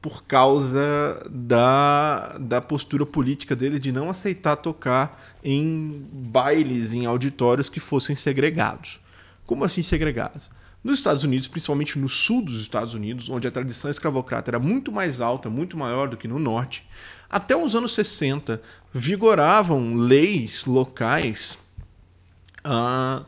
por 0.00 0.24
causa 0.24 1.22
da, 1.28 2.38
da 2.38 2.62
postura 2.62 3.04
política 3.04 3.54
dele 3.54 3.78
de 3.78 3.92
não 3.92 4.08
aceitar 4.08 4.56
tocar 4.56 5.22
em 5.44 6.02
bailes, 6.10 6.94
em 6.94 7.04
auditórios 7.04 7.68
que 7.68 7.78
fossem 7.78 8.16
segregados. 8.16 9.00
Como 9.44 9.62
assim 9.62 9.82
segregados? 9.82 10.50
Nos 10.82 10.98
Estados 10.98 11.24
Unidos, 11.24 11.48
principalmente 11.48 11.98
no 11.98 12.08
sul 12.08 12.40
dos 12.40 12.62
Estados 12.62 12.94
Unidos, 12.94 13.28
onde 13.28 13.46
a 13.46 13.50
tradição 13.50 13.90
escravocrata 13.90 14.50
era 14.50 14.58
muito 14.58 14.90
mais 14.90 15.20
alta, 15.20 15.50
muito 15.50 15.76
maior 15.76 16.08
do 16.08 16.16
que 16.16 16.28
no 16.28 16.38
norte, 16.38 16.86
até 17.28 17.54
os 17.54 17.74
anos 17.74 17.92
60 17.92 18.62
vigoravam 18.94 19.94
leis 19.94 20.64
locais 20.64 21.58
uh, 22.66 23.24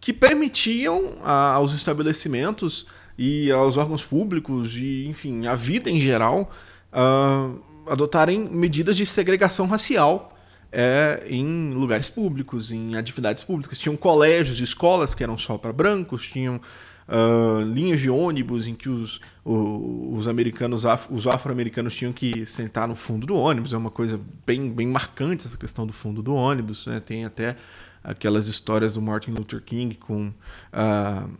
que 0.00 0.12
permitiam 0.12 1.04
uh, 1.04 1.54
aos 1.54 1.74
estabelecimentos 1.74 2.86
e 3.18 3.50
aos 3.50 3.76
órgãos 3.76 4.02
públicos 4.02 4.76
e, 4.76 5.06
enfim, 5.06 5.46
a 5.46 5.54
vida 5.54 5.90
em 5.90 6.00
geral 6.00 6.50
uh, 6.92 7.60
adotarem 7.86 8.48
medidas 8.48 8.96
de 8.96 9.04
segregação 9.04 9.66
racial 9.66 10.36
é, 10.72 11.24
em 11.28 11.72
lugares 11.72 12.08
públicos, 12.08 12.70
em 12.70 12.94
atividades 12.96 13.42
públicas. 13.42 13.78
Tinham 13.78 13.96
colégios, 13.96 14.60
escolas 14.60 15.14
que 15.14 15.22
eram 15.22 15.36
só 15.36 15.58
para 15.58 15.72
brancos, 15.72 16.26
tinham 16.26 16.60
uh, 17.08 17.62
linhas 17.62 18.00
de 18.00 18.08
ônibus 18.08 18.66
em 18.66 18.74
que 18.74 18.88
os, 18.88 19.20
os 19.44 20.28
americanos, 20.28 20.84
os 21.10 21.26
afro-americanos 21.26 21.94
tinham 21.94 22.12
que 22.12 22.46
sentar 22.46 22.86
no 22.86 22.94
fundo 22.94 23.26
do 23.26 23.36
ônibus. 23.36 23.72
É 23.72 23.76
uma 23.76 23.90
coisa 23.90 24.20
bem, 24.46 24.70
bem 24.70 24.86
marcante 24.86 25.46
essa 25.46 25.56
questão 25.56 25.86
do 25.86 25.92
fundo 25.92 26.22
do 26.22 26.34
ônibus. 26.34 26.86
Né? 26.86 27.00
Tem 27.00 27.24
até 27.24 27.56
aquelas 28.02 28.46
histórias 28.46 28.94
do 28.94 29.02
Martin 29.02 29.32
Luther 29.32 29.60
King 29.60 29.94
com 29.96 30.28
uh, 30.28 31.30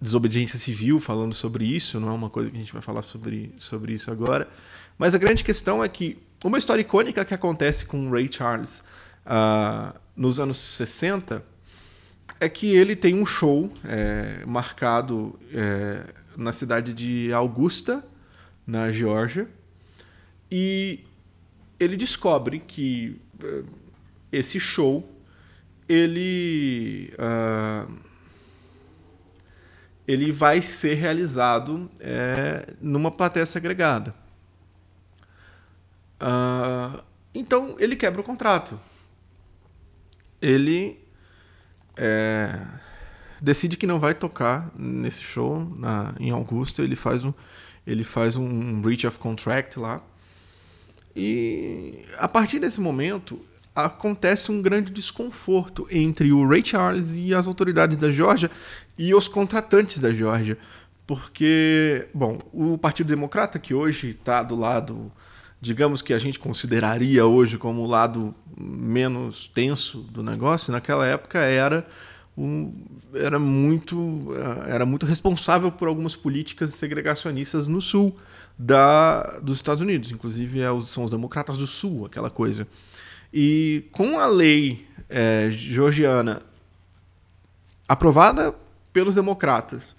desobediência 0.00 0.58
civil 0.58 1.00
falando 1.00 1.34
sobre 1.34 1.64
isso, 1.64 1.98
não 1.98 2.08
é 2.08 2.12
uma 2.12 2.30
coisa 2.30 2.50
que 2.50 2.56
a 2.56 2.60
gente 2.60 2.72
vai 2.72 2.82
falar 2.82 3.02
sobre, 3.02 3.52
sobre 3.58 3.94
isso 3.94 4.10
agora. 4.10 4.48
Mas 4.96 5.14
a 5.14 5.18
grande 5.18 5.42
questão 5.42 5.82
é 5.82 5.88
que 5.88 6.18
uma 6.44 6.58
história 6.58 6.82
icônica 6.82 7.24
que 7.24 7.34
acontece 7.34 7.86
com 7.86 8.10
Ray 8.10 8.28
Charles 8.30 8.82
uh, 9.26 9.98
nos 10.16 10.38
anos 10.38 10.58
60 10.58 11.42
é 12.40 12.48
que 12.48 12.66
ele 12.66 12.94
tem 12.94 13.14
um 13.14 13.26
show 13.26 13.72
é, 13.84 14.44
marcado 14.46 15.38
é, 15.52 16.04
na 16.36 16.52
cidade 16.52 16.92
de 16.92 17.32
Augusta, 17.32 18.06
na 18.66 18.92
Geórgia, 18.92 19.48
e 20.50 21.00
ele 21.80 21.96
descobre 21.96 22.60
que 22.60 23.20
uh, 23.42 23.64
esse 24.30 24.60
show 24.60 25.08
ele 25.88 27.12
uh, 27.14 28.08
ele 30.08 30.32
vai 30.32 30.62
ser 30.62 30.94
realizado 30.94 31.90
é, 32.00 32.74
numa 32.80 33.10
plateia 33.10 33.44
segregada. 33.44 34.14
Uh, 36.18 37.02
então 37.34 37.76
ele 37.78 37.94
quebra 37.94 38.22
o 38.22 38.24
contrato. 38.24 38.80
Ele 40.40 40.98
é, 41.94 42.58
decide 43.40 43.76
que 43.76 43.86
não 43.86 44.00
vai 44.00 44.14
tocar 44.14 44.72
nesse 44.74 45.22
show 45.22 45.62
na, 45.76 46.14
em 46.18 46.30
Augusta. 46.30 46.82
Ele 46.82 46.96
faz 46.96 47.22
um, 47.22 47.34
ele 47.86 48.02
faz 48.02 48.34
um 48.34 48.80
breach 48.80 49.06
of 49.06 49.18
contract 49.18 49.78
lá. 49.78 50.02
E 51.14 52.04
a 52.16 52.26
partir 52.26 52.60
desse 52.60 52.80
momento 52.80 53.44
acontece 53.74 54.50
um 54.50 54.60
grande 54.60 54.92
desconforto 54.92 55.86
entre 55.90 56.32
o 56.32 56.46
Ray 56.46 56.64
Charles 56.64 57.16
e 57.16 57.34
as 57.34 57.46
autoridades 57.46 57.96
da 57.96 58.10
Geórgia 58.10 58.50
e 58.96 59.14
os 59.14 59.28
contratantes 59.28 59.98
da 59.98 60.12
Geórgia. 60.12 60.58
Porque, 61.06 62.08
bom, 62.12 62.38
o 62.52 62.76
Partido 62.76 63.06
Democrata, 63.06 63.58
que 63.58 63.72
hoje 63.72 64.10
está 64.10 64.42
do 64.42 64.54
lado, 64.54 65.10
digamos 65.60 66.02
que 66.02 66.12
a 66.12 66.18
gente 66.18 66.38
consideraria 66.38 67.24
hoje 67.24 67.56
como 67.56 67.82
o 67.82 67.86
lado 67.86 68.34
menos 68.56 69.48
tenso 69.48 70.00
do 70.02 70.22
negócio, 70.22 70.72
naquela 70.72 71.06
época 71.06 71.38
era 71.38 71.86
um, 72.36 72.72
era 73.14 73.38
muito 73.38 74.28
era 74.68 74.86
muito 74.86 75.06
responsável 75.06 75.72
por 75.72 75.88
algumas 75.88 76.14
políticas 76.14 76.74
segregacionistas 76.74 77.66
no 77.66 77.80
sul 77.80 78.16
da, 78.58 79.38
dos 79.40 79.56
Estados 79.56 79.82
Unidos, 79.82 80.10
inclusive 80.10 80.60
é, 80.60 80.68
são 80.82 81.04
os 81.04 81.10
democratas 81.10 81.58
do 81.58 81.66
sul, 81.66 82.06
aquela 82.06 82.30
coisa. 82.30 82.66
E 83.32 83.88
com 83.92 84.18
a 84.18 84.26
lei 84.26 84.86
é, 85.08 85.48
georgiana 85.50 86.42
aprovada 87.86 88.54
pelos 88.92 89.14
democratas 89.14 89.94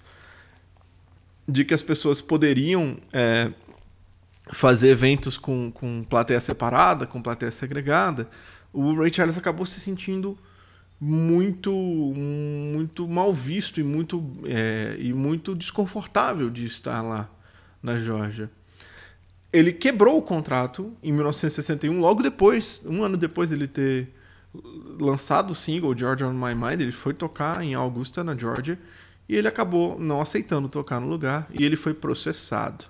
de 1.46 1.64
que 1.64 1.74
as 1.74 1.82
pessoas 1.82 2.20
poderiam 2.22 2.96
é, 3.12 3.52
fazer 4.52 4.90
eventos 4.90 5.36
com, 5.36 5.70
com 5.72 6.04
plateia 6.04 6.40
separada, 6.40 7.06
com 7.06 7.20
plateia 7.20 7.50
segregada, 7.50 8.28
o 8.72 8.94
Ray 8.94 9.12
Charles 9.12 9.36
acabou 9.36 9.66
se 9.66 9.80
sentindo 9.80 10.38
muito 11.00 11.72
muito 11.72 13.08
mal 13.08 13.32
visto 13.32 13.80
e 13.80 13.82
muito 13.82 14.22
é, 14.44 14.96
e 14.98 15.14
muito 15.14 15.54
desconfortável 15.54 16.50
de 16.50 16.66
estar 16.66 17.00
lá 17.00 17.28
na 17.82 17.98
Geórgia 17.98 18.50
ele 19.52 19.72
quebrou 19.72 20.18
o 20.18 20.22
contrato 20.22 20.92
em 21.02 21.12
1961, 21.12 22.00
logo 22.00 22.22
depois, 22.22 22.82
um 22.86 23.02
ano 23.02 23.16
depois 23.16 23.50
dele 23.50 23.66
ter 23.66 24.12
lançado 25.00 25.50
o 25.50 25.54
single 25.54 25.96
Georgia 25.96 26.26
on 26.26 26.32
My 26.32 26.54
Mind, 26.54 26.80
ele 26.80 26.92
foi 26.92 27.14
tocar 27.14 27.62
em 27.62 27.74
Augusta, 27.74 28.22
na 28.22 28.36
Georgia, 28.36 28.78
e 29.28 29.36
ele 29.36 29.46
acabou 29.46 29.98
não 29.98 30.20
aceitando 30.20 30.68
tocar 30.68 31.00
no 31.00 31.08
lugar 31.08 31.46
e 31.52 31.64
ele 31.64 31.76
foi 31.76 31.94
processado. 31.94 32.86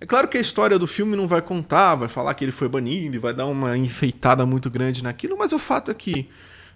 É 0.00 0.06
claro 0.06 0.26
que 0.26 0.36
a 0.36 0.40
história 0.40 0.76
do 0.80 0.86
filme 0.86 1.14
não 1.14 1.28
vai 1.28 1.40
contar, 1.40 1.94
vai 1.94 2.08
falar 2.08 2.34
que 2.34 2.44
ele 2.44 2.50
foi 2.50 2.68
banido 2.68 3.14
e 3.14 3.18
vai 3.20 3.32
dar 3.32 3.46
uma 3.46 3.76
enfeitada 3.78 4.44
muito 4.44 4.68
grande 4.68 5.02
naquilo, 5.02 5.38
mas 5.38 5.52
o 5.52 5.58
fato 5.58 5.92
é 5.92 5.94
que 5.94 6.28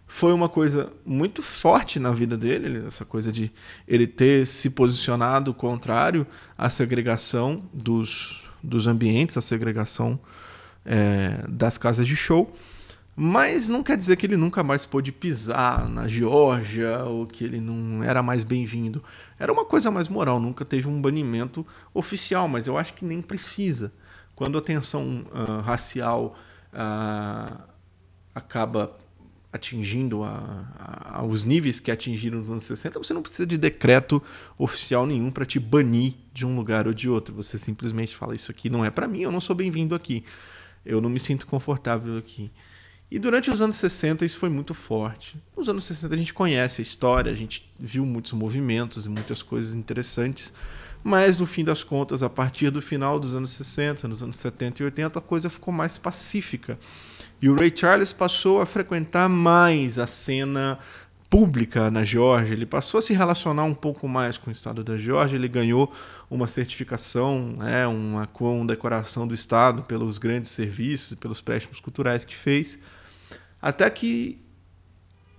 foi 0.06 0.32
uma 0.32 0.48
coisa 0.48 0.92
muito 1.04 1.42
forte 1.42 1.98
na 1.98 2.12
vida 2.12 2.36
dele, 2.36 2.86
essa 2.86 3.04
coisa 3.04 3.32
de 3.32 3.50
ele 3.88 4.06
ter 4.06 4.46
se 4.46 4.70
posicionado 4.70 5.52
contrário 5.52 6.26
à 6.56 6.70
segregação 6.70 7.62
dos, 7.74 8.48
dos 8.62 8.86
ambientes, 8.86 9.36
à 9.36 9.40
segregação 9.40 10.18
é, 10.84 11.44
das 11.48 11.76
casas 11.76 12.06
de 12.06 12.14
show. 12.14 12.54
Mas 13.18 13.68
não 13.68 13.82
quer 13.82 13.96
dizer 13.96 14.16
que 14.16 14.26
ele 14.26 14.36
nunca 14.36 14.62
mais 14.62 14.84
pôde 14.84 15.10
pisar 15.10 15.88
na 15.88 16.06
Geórgia 16.06 17.02
ou 17.04 17.26
que 17.26 17.42
ele 17.42 17.60
não 17.60 18.04
era 18.04 18.22
mais 18.22 18.44
bem-vindo. 18.44 19.02
Era 19.38 19.50
uma 19.50 19.64
coisa 19.64 19.90
mais 19.90 20.06
moral, 20.06 20.38
nunca 20.38 20.66
teve 20.66 20.86
um 20.86 21.00
banimento 21.00 21.66
oficial, 21.94 22.46
mas 22.46 22.68
eu 22.68 22.76
acho 22.76 22.92
que 22.92 23.06
nem 23.06 23.22
precisa. 23.22 23.92
Quando 24.34 24.58
a 24.58 24.60
tensão 24.60 25.24
uh, 25.32 25.62
racial 25.62 26.36
uh, 26.74 27.58
acaba 28.34 28.94
atingindo 29.56 30.22
a, 30.22 31.12
a, 31.14 31.24
os 31.24 31.44
níveis 31.44 31.80
que 31.80 31.90
atingiram 31.90 32.38
nos 32.38 32.48
anos 32.48 32.62
60, 32.64 32.98
você 32.98 33.12
não 33.12 33.22
precisa 33.22 33.46
de 33.46 33.58
decreto 33.58 34.22
oficial 34.56 35.06
nenhum 35.06 35.30
para 35.30 35.44
te 35.44 35.58
banir 35.58 36.14
de 36.32 36.46
um 36.46 36.54
lugar 36.54 36.86
ou 36.86 36.94
de 36.94 37.08
outro. 37.08 37.34
Você 37.34 37.58
simplesmente 37.58 38.14
fala: 38.14 38.34
Isso 38.34 38.50
aqui 38.50 38.70
não 38.70 38.84
é 38.84 38.90
para 38.90 39.08
mim, 39.08 39.22
eu 39.22 39.32
não 39.32 39.40
sou 39.40 39.56
bem-vindo 39.56 39.94
aqui. 39.94 40.24
Eu 40.84 41.00
não 41.00 41.10
me 41.10 41.18
sinto 41.18 41.46
confortável 41.46 42.16
aqui. 42.16 42.50
E 43.10 43.18
durante 43.18 43.50
os 43.50 43.62
anos 43.62 43.76
60 43.76 44.24
isso 44.24 44.38
foi 44.38 44.48
muito 44.48 44.74
forte. 44.74 45.36
Nos 45.56 45.68
anos 45.68 45.84
60 45.84 46.14
a 46.14 46.18
gente 46.18 46.34
conhece 46.34 46.80
a 46.80 46.82
história, 46.82 47.30
a 47.30 47.34
gente 47.34 47.68
viu 47.78 48.04
muitos 48.04 48.32
movimentos 48.32 49.06
e 49.06 49.08
muitas 49.08 49.42
coisas 49.42 49.74
interessantes, 49.74 50.52
mas 51.04 51.36
no 51.36 51.46
fim 51.46 51.62
das 51.62 51.84
contas, 51.84 52.24
a 52.24 52.28
partir 52.28 52.70
do 52.70 52.82
final 52.82 53.20
dos 53.20 53.32
anos 53.32 53.50
60, 53.50 54.08
nos 54.08 54.24
anos 54.24 54.36
70 54.36 54.82
e 54.82 54.84
80, 54.86 55.18
a 55.18 55.22
coisa 55.22 55.48
ficou 55.48 55.72
mais 55.72 55.96
pacífica. 55.98 56.76
E 57.40 57.48
o 57.48 57.54
Ray 57.54 57.72
Charles 57.74 58.12
passou 58.12 58.60
a 58.60 58.66
frequentar 58.66 59.28
mais 59.28 59.98
a 59.98 60.06
cena 60.06 60.78
pública 61.28 61.90
na 61.90 62.04
Geórgia, 62.04 62.54
ele 62.54 62.64
passou 62.64 62.98
a 62.98 63.02
se 63.02 63.12
relacionar 63.12 63.64
um 63.64 63.74
pouco 63.74 64.06
mais 64.08 64.38
com 64.38 64.48
o 64.48 64.52
estado 64.52 64.84
da 64.84 64.96
Geórgia, 64.96 65.36
ele 65.36 65.48
ganhou 65.48 65.92
uma 66.30 66.46
certificação, 66.46 67.56
né, 67.58 67.84
uma 67.86 68.26
condecoração 68.26 69.26
do 69.26 69.34
estado 69.34 69.82
pelos 69.82 70.16
grandes 70.18 70.50
serviços, 70.50 71.18
pelos 71.18 71.40
préstimos 71.40 71.80
culturais 71.80 72.24
que 72.24 72.34
fez. 72.34 72.78
Até 73.60 73.90
que 73.90 74.40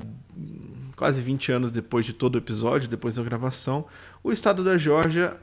quase 0.96 1.22
20 1.22 1.52
anos 1.52 1.72
depois 1.72 2.06
de 2.06 2.14
todo 2.14 2.36
o 2.36 2.38
episódio, 2.38 2.90
depois 2.90 3.16
da 3.16 3.24
gravação, 3.24 3.86
o 4.24 4.32
estado 4.32 4.64
da 4.64 4.78
Geórgia 4.78 5.38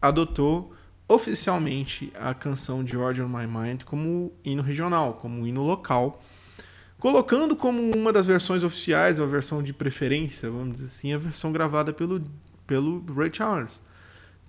adotou 0.00 0.74
oficialmente 1.08 2.12
a 2.18 2.32
canção 2.32 2.86
Georgia 2.86 3.24
on 3.24 3.28
My 3.28 3.46
Mind 3.46 3.82
como 3.84 4.32
hino 4.44 4.62
regional, 4.62 5.14
como 5.14 5.46
hino 5.46 5.62
local 5.62 6.22
colocando 7.00 7.56
como 7.56 7.80
uma 7.96 8.12
das 8.12 8.26
versões 8.26 8.62
oficiais, 8.62 9.18
a 9.18 9.26
versão 9.26 9.62
de 9.62 9.72
preferência, 9.72 10.50
vamos 10.50 10.72
dizer 10.72 10.84
assim, 10.84 11.12
a 11.14 11.18
versão 11.18 11.50
gravada 11.50 11.92
pelo, 11.92 12.22
pelo 12.66 13.02
Ray 13.14 13.30
Charles, 13.32 13.80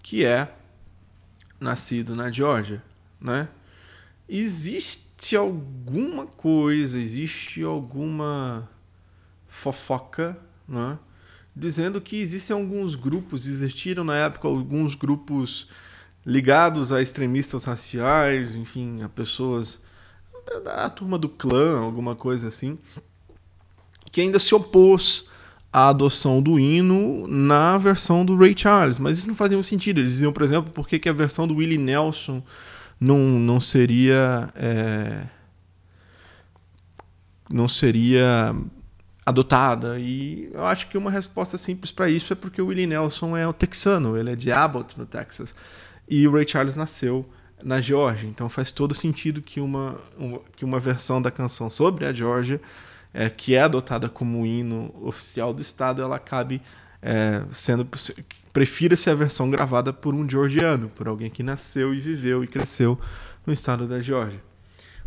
que 0.03 0.25
é 0.25 0.53
nascido 1.59 2.13
na 2.13 2.29
Geórgia, 2.29 2.83
né? 3.19 3.47
Existe 4.27 5.35
alguma 5.35 6.25
coisa, 6.25 6.99
existe 6.99 7.63
alguma 7.63 8.69
fofoca, 9.51 10.37
né? 10.67 10.97
Dizendo 11.53 11.99
que 11.99 12.15
existem 12.15 12.55
alguns 12.55 12.95
grupos, 12.95 13.45
existiram 13.45 14.05
na 14.05 14.15
época 14.15 14.47
alguns 14.47 14.95
grupos 14.95 15.67
ligados 16.25 16.93
a 16.93 17.01
extremistas 17.01 17.65
raciais, 17.65 18.55
enfim, 18.55 19.03
a 19.03 19.09
pessoas 19.09 19.81
da 20.63 20.89
turma 20.89 21.17
do 21.17 21.27
clã, 21.27 21.81
alguma 21.81 22.15
coisa 22.15 22.47
assim, 22.47 22.79
que 24.09 24.21
ainda 24.21 24.39
se 24.39 24.55
opôs 24.55 25.27
à 25.71 25.89
adoção 25.89 26.41
do 26.41 26.57
hino 26.57 27.27
na 27.27 27.77
versão 27.77 28.25
do 28.25 28.37
Ray 28.37 28.55
Charles. 28.57 28.97
Mas 28.97 29.17
isso 29.17 29.27
não 29.27 29.35
fazia 29.35 29.57
um 29.57 29.63
sentido. 29.63 29.99
Eles 29.99 30.11
diziam, 30.11 30.31
por 30.31 30.43
exemplo, 30.43 30.71
por 30.71 30.87
que, 30.87 31.09
a 31.09 31.13
versão 31.13 31.45
do 31.45 31.55
Willie 31.55 31.77
Nelson 31.77 32.41
não, 32.99 33.17
não 33.17 33.59
seria. 33.59 34.49
É, 34.55 35.25
não 37.49 37.67
seria 37.67 38.55
adotada. 39.31 39.99
E 39.99 40.49
eu 40.53 40.65
acho 40.65 40.87
que 40.87 40.97
uma 40.97 41.09
resposta 41.09 41.57
simples 41.57 41.91
para 41.91 42.09
isso 42.09 42.33
é 42.33 42.35
porque 42.35 42.61
o 42.61 42.67
Willie 42.67 42.85
Nelson 42.85 43.35
é 43.35 43.47
o 43.47 43.53
texano, 43.53 44.17
ele 44.17 44.31
é 44.31 44.35
de 44.35 44.51
Abbott, 44.51 44.97
no 44.97 45.05
Texas. 45.05 45.55
E 46.07 46.27
o 46.27 46.33
Ray 46.33 46.47
Charles 46.47 46.75
nasceu 46.75 47.27
na 47.63 47.81
Geórgia. 47.81 48.27
Então 48.27 48.49
faz 48.49 48.71
todo 48.71 48.93
sentido 48.93 49.41
que 49.41 49.59
uma, 49.59 49.97
uma, 50.17 50.41
que 50.55 50.65
uma 50.65 50.79
versão 50.79 51.21
da 51.21 51.31
canção 51.31 51.69
sobre 51.69 52.05
a 52.05 52.13
Geórgia, 52.13 52.61
é, 53.13 53.29
que 53.29 53.55
é 53.55 53.61
adotada 53.61 54.07
como 54.07 54.45
hino 54.45 54.93
oficial 55.01 55.53
do 55.53 55.61
Estado, 55.61 56.01
ela 56.01 56.17
acabe 56.17 56.61
é, 57.01 57.41
sendo. 57.51 57.87
Prefira-se 58.53 59.09
a 59.09 59.15
versão 59.15 59.49
gravada 59.49 59.93
por 59.93 60.13
um 60.13 60.29
georgiano, 60.29 60.89
por 60.89 61.07
alguém 61.07 61.29
que 61.29 61.41
nasceu 61.41 61.93
e 61.93 61.99
viveu 61.99 62.43
e 62.43 62.47
cresceu 62.47 62.99
no 63.45 63.53
estado 63.53 63.87
da 63.87 64.01
Geórgia. 64.01 64.41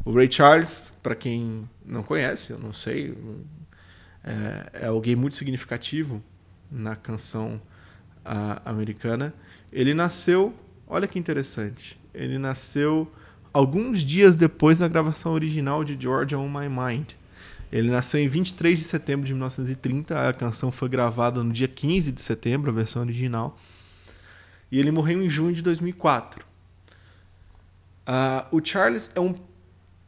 O 0.04 0.12
Ray 0.12 0.30
Charles, 0.30 0.94
para 1.02 1.14
quem 1.14 1.68
não 1.84 2.02
conhece, 2.02 2.52
eu 2.52 2.58
não 2.58 2.72
sei, 2.72 3.14
é, 4.24 4.84
é 4.84 4.86
alguém 4.86 5.14
muito 5.14 5.36
significativo 5.36 6.22
na 6.70 6.96
canção 6.96 7.60
a, 8.24 8.62
americana. 8.64 9.34
Ele 9.72 9.92
nasceu, 9.92 10.54
olha 10.86 11.06
que 11.06 11.18
interessante, 11.18 12.00
ele 12.14 12.38
nasceu 12.38 13.10
alguns 13.52 14.00
dias 14.02 14.34
depois 14.34 14.78
da 14.78 14.88
gravação 14.88 15.32
original 15.32 15.84
de 15.84 15.96
Georgia 16.00 16.38
on 16.38 16.48
My 16.48 16.68
Mind. 16.68 17.10
Ele 17.70 17.90
nasceu 17.90 18.20
em 18.20 18.28
23 18.28 18.78
de 18.78 18.84
setembro 18.84 19.26
de 19.26 19.32
1930, 19.32 20.28
a 20.28 20.32
canção 20.32 20.70
foi 20.70 20.88
gravada 20.88 21.42
no 21.42 21.52
dia 21.52 21.68
15 21.68 22.12
de 22.12 22.22
setembro, 22.22 22.70
a 22.70 22.74
versão 22.74 23.02
original. 23.02 23.58
E 24.70 24.78
ele 24.78 24.90
morreu 24.90 25.22
em 25.22 25.28
junho 25.28 25.52
de 25.52 25.62
2004. 25.62 26.40
Uh, 26.40 26.44
ah, 28.06 28.46
o 28.52 28.64
Charles 28.64 29.12
é 29.14 29.20
um 29.20 29.34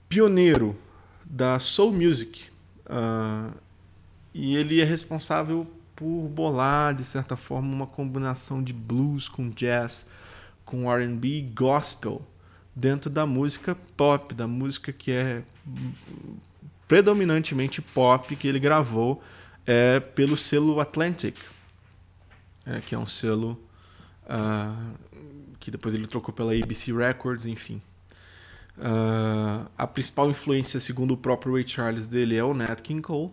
pioneiro 0.09 0.77
da 1.25 1.59
soul 1.59 1.93
music. 1.93 2.45
Uh, 2.87 3.53
e 4.39 4.55
ele 4.55 4.83
é 4.83 4.85
responsável 4.85 5.67
por 5.95 6.29
bolar, 6.29 6.95
de 6.95 7.05
certa 7.05 7.39
forma, 7.39 7.73
uma 7.73 7.87
combinação 7.87 8.63
de 8.63 8.75
blues 8.75 9.31
com 9.31 9.49
jazz 9.49 10.05
com 10.63 10.93
R&B 10.93 11.53
gospel 11.55 12.21
dentro 12.75 13.09
da 13.09 13.25
música 13.25 13.75
pop, 13.97 14.35
da 14.35 14.47
música 14.47 14.93
que 14.93 15.11
é 15.11 15.43
predominantemente 16.87 17.81
pop 17.81 18.37
que 18.37 18.47
ele 18.47 18.61
gravou 18.61 19.23
é, 19.65 20.01
pelo 20.01 20.37
selo 20.37 20.81
Atlantic, 20.81 21.39
é, 22.67 22.81
que 22.81 22.95
é 22.95 22.99
um 22.99 23.07
selo 23.07 23.59
uh, 24.25 24.99
que 25.59 25.71
depois 25.71 25.95
ele 25.95 26.07
trocou 26.07 26.35
pela 26.35 26.53
ABC 26.53 26.93
Records, 26.93 27.47
enfim. 27.47 27.81
Uh, 28.77 29.67
a 29.79 29.87
principal 29.87 30.29
influência, 30.29 30.79
segundo 30.79 31.15
o 31.15 31.17
próprio 31.17 31.55
Ray 31.55 31.67
Charles 31.67 32.07
dele, 32.07 32.37
é 32.37 32.45
o 32.45 32.53
Nat 32.53 32.83
King 32.83 33.01
Cole. 33.01 33.33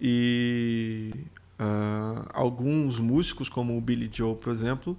E 0.00 1.12
uh, 1.58 2.26
alguns 2.32 2.98
músicos, 2.98 3.48
como 3.48 3.76
o 3.76 3.80
Billy 3.80 4.10
Joe, 4.12 4.34
por 4.34 4.50
exemplo, 4.50 4.96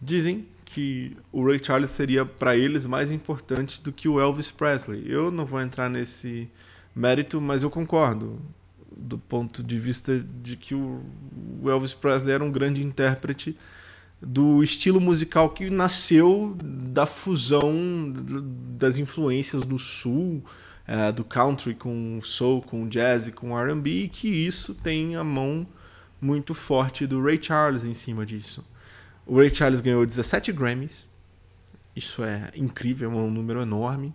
Dizem 0.00 0.46
que 0.64 1.14
o 1.30 1.44
Ray 1.44 1.60
Charles 1.62 1.90
seria 1.90 2.24
para 2.24 2.56
eles 2.56 2.86
mais 2.86 3.10
importante 3.10 3.82
do 3.82 3.92
que 3.92 4.08
o 4.08 4.18
Elvis 4.18 4.50
Presley. 4.50 5.04
Eu 5.06 5.30
não 5.30 5.44
vou 5.44 5.60
entrar 5.60 5.90
nesse 5.90 6.48
mérito, 6.94 7.40
mas 7.40 7.62
eu 7.62 7.68
concordo 7.68 8.40
do 8.96 9.18
ponto 9.18 9.62
de 9.62 9.78
vista 9.78 10.24
de 10.42 10.56
que 10.56 10.74
o 10.74 11.02
Elvis 11.64 11.92
Presley 11.92 12.34
era 12.34 12.42
um 12.42 12.50
grande 12.50 12.82
intérprete 12.82 13.56
do 14.22 14.62
estilo 14.62 15.00
musical 15.00 15.50
que 15.50 15.68
nasceu 15.68 16.56
da 16.62 17.04
fusão 17.04 17.74
das 18.78 18.98
influências 18.98 19.66
do 19.66 19.78
sul, 19.78 20.42
é, 20.90 21.12
do 21.12 21.22
country 21.22 21.72
com 21.72 22.18
soul, 22.20 22.60
com 22.60 22.88
jazz, 22.88 23.30
com 23.30 23.56
R&B, 23.56 23.90
e 23.90 24.08
que 24.08 24.26
isso 24.26 24.74
tem 24.74 25.14
a 25.14 25.22
mão 25.22 25.64
muito 26.20 26.52
forte 26.52 27.06
do 27.06 27.22
Ray 27.22 27.40
Charles 27.40 27.84
em 27.84 27.94
cima 27.94 28.26
disso. 28.26 28.68
O 29.24 29.36
Ray 29.36 29.54
Charles 29.54 29.80
ganhou 29.80 30.04
17 30.04 30.50
Grammys. 30.50 31.08
Isso 31.94 32.24
é 32.24 32.50
incrível, 32.56 33.08
é 33.12 33.14
um 33.14 33.30
número 33.30 33.62
enorme. 33.62 34.12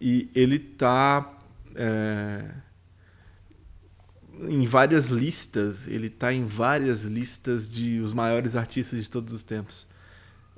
E 0.00 0.30
ele 0.34 0.56
está 0.56 1.30
é, 1.74 2.50
em 4.48 4.64
várias 4.64 5.08
listas. 5.08 5.86
Ele 5.88 6.06
está 6.06 6.32
em 6.32 6.46
várias 6.46 7.02
listas 7.02 7.70
de 7.70 8.00
os 8.00 8.14
maiores 8.14 8.56
artistas 8.56 9.04
de 9.04 9.10
todos 9.10 9.34
os 9.34 9.42
tempos. 9.42 9.86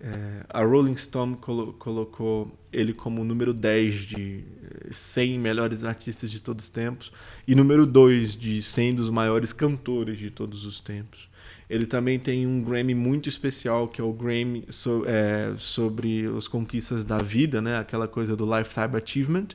É, 0.07 0.45
a 0.51 0.63
Rolling 0.63 0.99
Stone 0.99 1.35
colo 1.37 1.73
colocou 1.79 2.53
ele 2.71 2.93
como 2.93 3.25
número 3.25 3.55
10 3.55 3.95
de 3.95 4.45
100 4.91 5.39
melhores 5.39 5.83
artistas 5.83 6.31
de 6.31 6.41
todos 6.41 6.67
os 6.67 6.71
tempos. 6.71 7.11
E 7.49 7.55
número 7.55 7.87
2 7.87 8.37
de 8.37 8.61
100 8.61 8.97
dos 8.97 9.09
maiores 9.09 9.51
cantores 9.51 10.19
de 10.19 10.31
todos 10.31 10.67
os 10.67 10.79
tempos. 10.79 11.31
Ele 11.71 11.87
também 11.87 12.19
tem 12.19 12.47
um 12.47 12.63
Grammy 12.63 12.95
muito 12.95 13.31
especial, 13.31 13.89
que 13.89 13.99
é 13.99 14.05
o 14.05 14.13
Grammy 14.13 14.67
so, 14.69 15.05
é, 15.07 15.55
sobre 15.57 16.27
as 16.37 16.47
conquistas 16.47 17.03
da 17.03 17.17
vida, 17.17 17.63
né? 17.63 17.79
aquela 17.79 18.07
coisa 18.07 18.37
do 18.37 18.45
Lifetime 18.45 19.03
Achievement, 19.03 19.49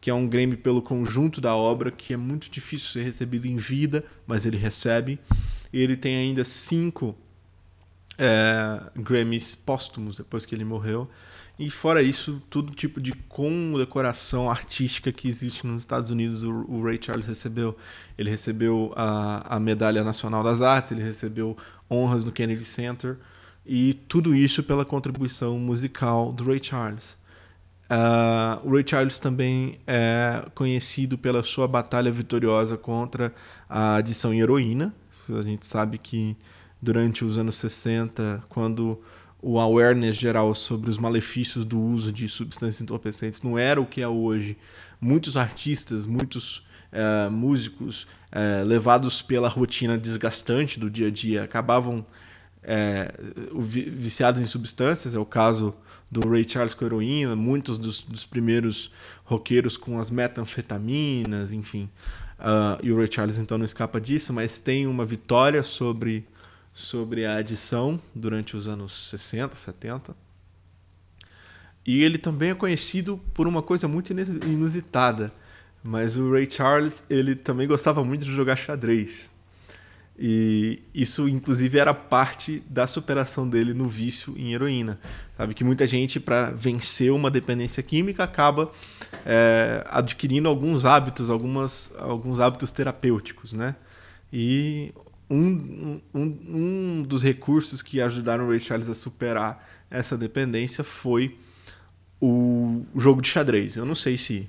que 0.00 0.08
é 0.08 0.14
um 0.14 0.28
Grammy 0.28 0.54
pelo 0.56 0.80
conjunto 0.80 1.40
da 1.40 1.56
obra, 1.56 1.90
que 1.90 2.14
é 2.14 2.16
muito 2.16 2.48
difícil 2.48 2.90
ser 2.90 3.02
recebido 3.02 3.46
em 3.46 3.56
vida, 3.56 4.04
mas 4.24 4.46
ele 4.46 4.56
recebe. 4.56 5.18
E 5.72 5.80
ele 5.80 5.96
tem 5.96 6.16
ainda 6.16 6.44
cinco 6.44 7.16
é, 8.20 8.82
Grammys 8.94 9.54
póstumos 9.54 10.18
depois 10.18 10.44
que 10.44 10.54
ele 10.54 10.64
morreu. 10.64 11.08
E 11.58 11.68
fora 11.70 12.02
isso, 12.02 12.40
todo 12.48 12.74
tipo 12.74 13.00
de 13.00 13.12
condecoração 13.12 14.50
artística 14.50 15.10
que 15.12 15.28
existe 15.28 15.66
nos 15.66 15.82
Estados 15.82 16.10
Unidos, 16.10 16.42
o, 16.42 16.82
Ray 16.82 16.98
Charles 17.00 17.26
recebeu. 17.26 17.76
Ele 18.16 18.30
recebeu 18.30 18.92
a, 18.96 19.56
a 19.56 19.60
Medalha 19.60 20.04
Nacional 20.04 20.42
das 20.42 20.62
Artes, 20.62 20.92
ele 20.92 21.02
recebeu 21.02 21.56
honras 21.90 22.24
no 22.24 22.32
Kennedy 22.32 22.64
Center. 22.64 23.18
E 23.66 23.94
tudo 24.08 24.34
isso 24.34 24.62
pela 24.62 24.84
contribuição 24.84 25.58
musical 25.58 26.32
do 26.32 26.44
Ray 26.44 26.62
Charles. 26.62 27.18
Uh, 27.90 28.66
o 28.66 28.72
Ray 28.74 28.84
Charles 28.86 29.18
também 29.18 29.80
é 29.86 30.46
conhecido 30.54 31.18
pela 31.18 31.42
sua 31.42 31.68
batalha 31.68 32.10
vitoriosa 32.10 32.76
contra 32.76 33.34
a 33.68 33.96
adição 33.96 34.32
em 34.32 34.40
heroína. 34.40 34.94
A 35.28 35.42
gente 35.42 35.66
sabe 35.66 35.98
que 35.98 36.36
durante 36.80 37.24
os 37.24 37.38
anos 37.38 37.56
60, 37.56 38.44
quando 38.48 39.00
o 39.42 39.58
awareness 39.58 40.16
geral 40.16 40.54
sobre 40.54 40.90
os 40.90 40.98
malefícios 40.98 41.64
do 41.64 41.80
uso 41.80 42.12
de 42.12 42.28
substâncias 42.28 42.82
entorpecentes 42.82 43.42
não 43.42 43.58
era 43.58 43.80
o 43.80 43.86
que 43.86 44.02
é 44.02 44.08
hoje. 44.08 44.56
Muitos 45.00 45.36
artistas, 45.36 46.04
muitos 46.06 46.62
é, 46.92 47.28
músicos 47.28 48.06
é, 48.30 48.62
levados 48.64 49.22
pela 49.22 49.48
rotina 49.48 49.96
desgastante 49.96 50.78
do 50.78 50.90
dia 50.90 51.08
a 51.08 51.10
dia 51.10 51.44
acabavam 51.44 52.04
é, 52.62 53.12
viciados 53.54 54.40
em 54.40 54.46
substâncias. 54.46 55.14
É 55.14 55.18
o 55.18 55.24
caso 55.24 55.74
do 56.10 56.28
Ray 56.28 56.46
Charles 56.46 56.74
com 56.74 56.84
heroína, 56.84 57.36
muitos 57.36 57.78
dos, 57.78 58.02
dos 58.02 58.26
primeiros 58.26 58.90
roqueiros 59.24 59.76
com 59.76 59.98
as 59.98 60.10
metanfetaminas, 60.10 61.52
enfim. 61.52 61.88
Uh, 62.38 62.80
e 62.82 62.90
o 62.90 62.96
Ray 62.96 63.08
Charles 63.10 63.38
então 63.38 63.56
não 63.56 63.64
escapa 63.64 64.00
disso, 64.00 64.32
mas 64.32 64.58
tem 64.58 64.86
uma 64.86 65.04
vitória 65.04 65.62
sobre 65.62 66.26
sobre 66.72 67.24
a 67.24 67.36
adição 67.36 68.00
durante 68.14 68.56
os 68.56 68.68
anos 68.68 69.10
60, 69.10 69.54
70. 69.54 70.14
E 71.86 72.02
ele 72.02 72.18
também 72.18 72.50
é 72.50 72.54
conhecido 72.54 73.18
por 73.34 73.46
uma 73.46 73.62
coisa 73.62 73.88
muito 73.88 74.12
inusitada, 74.12 75.32
mas 75.82 76.16
o 76.16 76.30
Ray 76.30 76.48
Charles, 76.50 77.04
ele 77.08 77.34
também 77.34 77.66
gostava 77.66 78.04
muito 78.04 78.24
de 78.24 78.32
jogar 78.32 78.56
xadrez. 78.56 79.30
E 80.22 80.82
isso, 80.94 81.26
inclusive, 81.26 81.78
era 81.78 81.94
parte 81.94 82.62
da 82.68 82.86
superação 82.86 83.48
dele 83.48 83.72
no 83.72 83.88
vício 83.88 84.34
em 84.36 84.52
heroína. 84.52 85.00
Sabe 85.34 85.54
que 85.54 85.64
muita 85.64 85.86
gente, 85.86 86.20
para 86.20 86.50
vencer 86.50 87.10
uma 87.10 87.30
dependência 87.30 87.82
química, 87.82 88.22
acaba 88.22 88.70
é, 89.24 89.82
adquirindo 89.88 90.46
alguns 90.46 90.84
hábitos, 90.84 91.30
algumas, 91.30 91.94
alguns 91.96 92.38
hábitos 92.38 92.70
terapêuticos, 92.70 93.54
né? 93.54 93.74
E 94.30 94.92
um, 95.30 96.00
um, 96.12 96.38
um 96.48 97.02
dos 97.06 97.22
recursos 97.22 97.82
que 97.82 98.00
ajudaram 98.00 98.46
o 98.46 98.50
Ray 98.50 98.60
Charles 98.60 98.88
a 98.88 98.94
superar 98.94 99.64
essa 99.88 100.18
dependência 100.18 100.82
foi 100.82 101.38
o 102.20 102.82
jogo 102.96 103.22
de 103.22 103.28
xadrez. 103.28 103.76
Eu 103.76 103.84
não 103.84 103.94
sei 103.94 104.18
se 104.18 104.48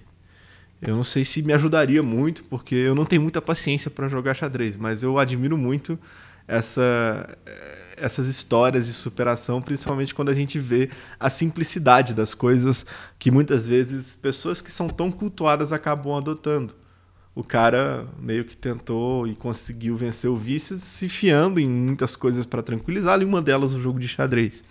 eu 0.82 0.96
não 0.96 1.04
sei 1.04 1.24
se 1.24 1.44
me 1.44 1.54
ajudaria 1.54 2.02
muito, 2.02 2.44
porque 2.46 2.74
eu 2.74 2.96
não 2.96 3.06
tenho 3.06 3.22
muita 3.22 3.40
paciência 3.40 3.92
para 3.92 4.08
jogar 4.08 4.34
xadrez, 4.34 4.76
mas 4.76 5.04
eu 5.04 5.20
admiro 5.20 5.56
muito 5.56 5.98
essa, 6.48 7.38
essas 7.96 8.28
histórias 8.28 8.88
de 8.88 8.94
superação, 8.94 9.62
principalmente 9.62 10.16
quando 10.16 10.30
a 10.30 10.34
gente 10.34 10.58
vê 10.58 10.90
a 11.20 11.30
simplicidade 11.30 12.16
das 12.16 12.34
coisas 12.34 12.84
que 13.20 13.30
muitas 13.30 13.68
vezes 13.68 14.16
pessoas 14.16 14.60
que 14.60 14.72
são 14.72 14.90
tão 14.90 15.12
cultuadas 15.12 15.72
acabam 15.72 16.16
adotando 16.18 16.74
o 17.34 17.44
cara 17.44 18.06
meio 18.20 18.44
que 18.44 18.56
tentou 18.56 19.28
e 19.28 19.36
conseguiu 19.36 19.96
vencer 19.96 20.30
o 20.30 20.36
vício 20.36 20.78
se 20.78 21.08
fiando 21.08 21.60
em 21.60 21.70
muitas 21.70 22.16
coisas 22.16 22.46
para 22.46 22.62
tranquilizá-lo, 22.62 23.22
e 23.22 23.26
uma 23.26 23.42
delas 23.42 23.74
o 23.74 23.82
jogo 23.82 24.00
de 24.00 24.08
xadrez. 24.08 24.64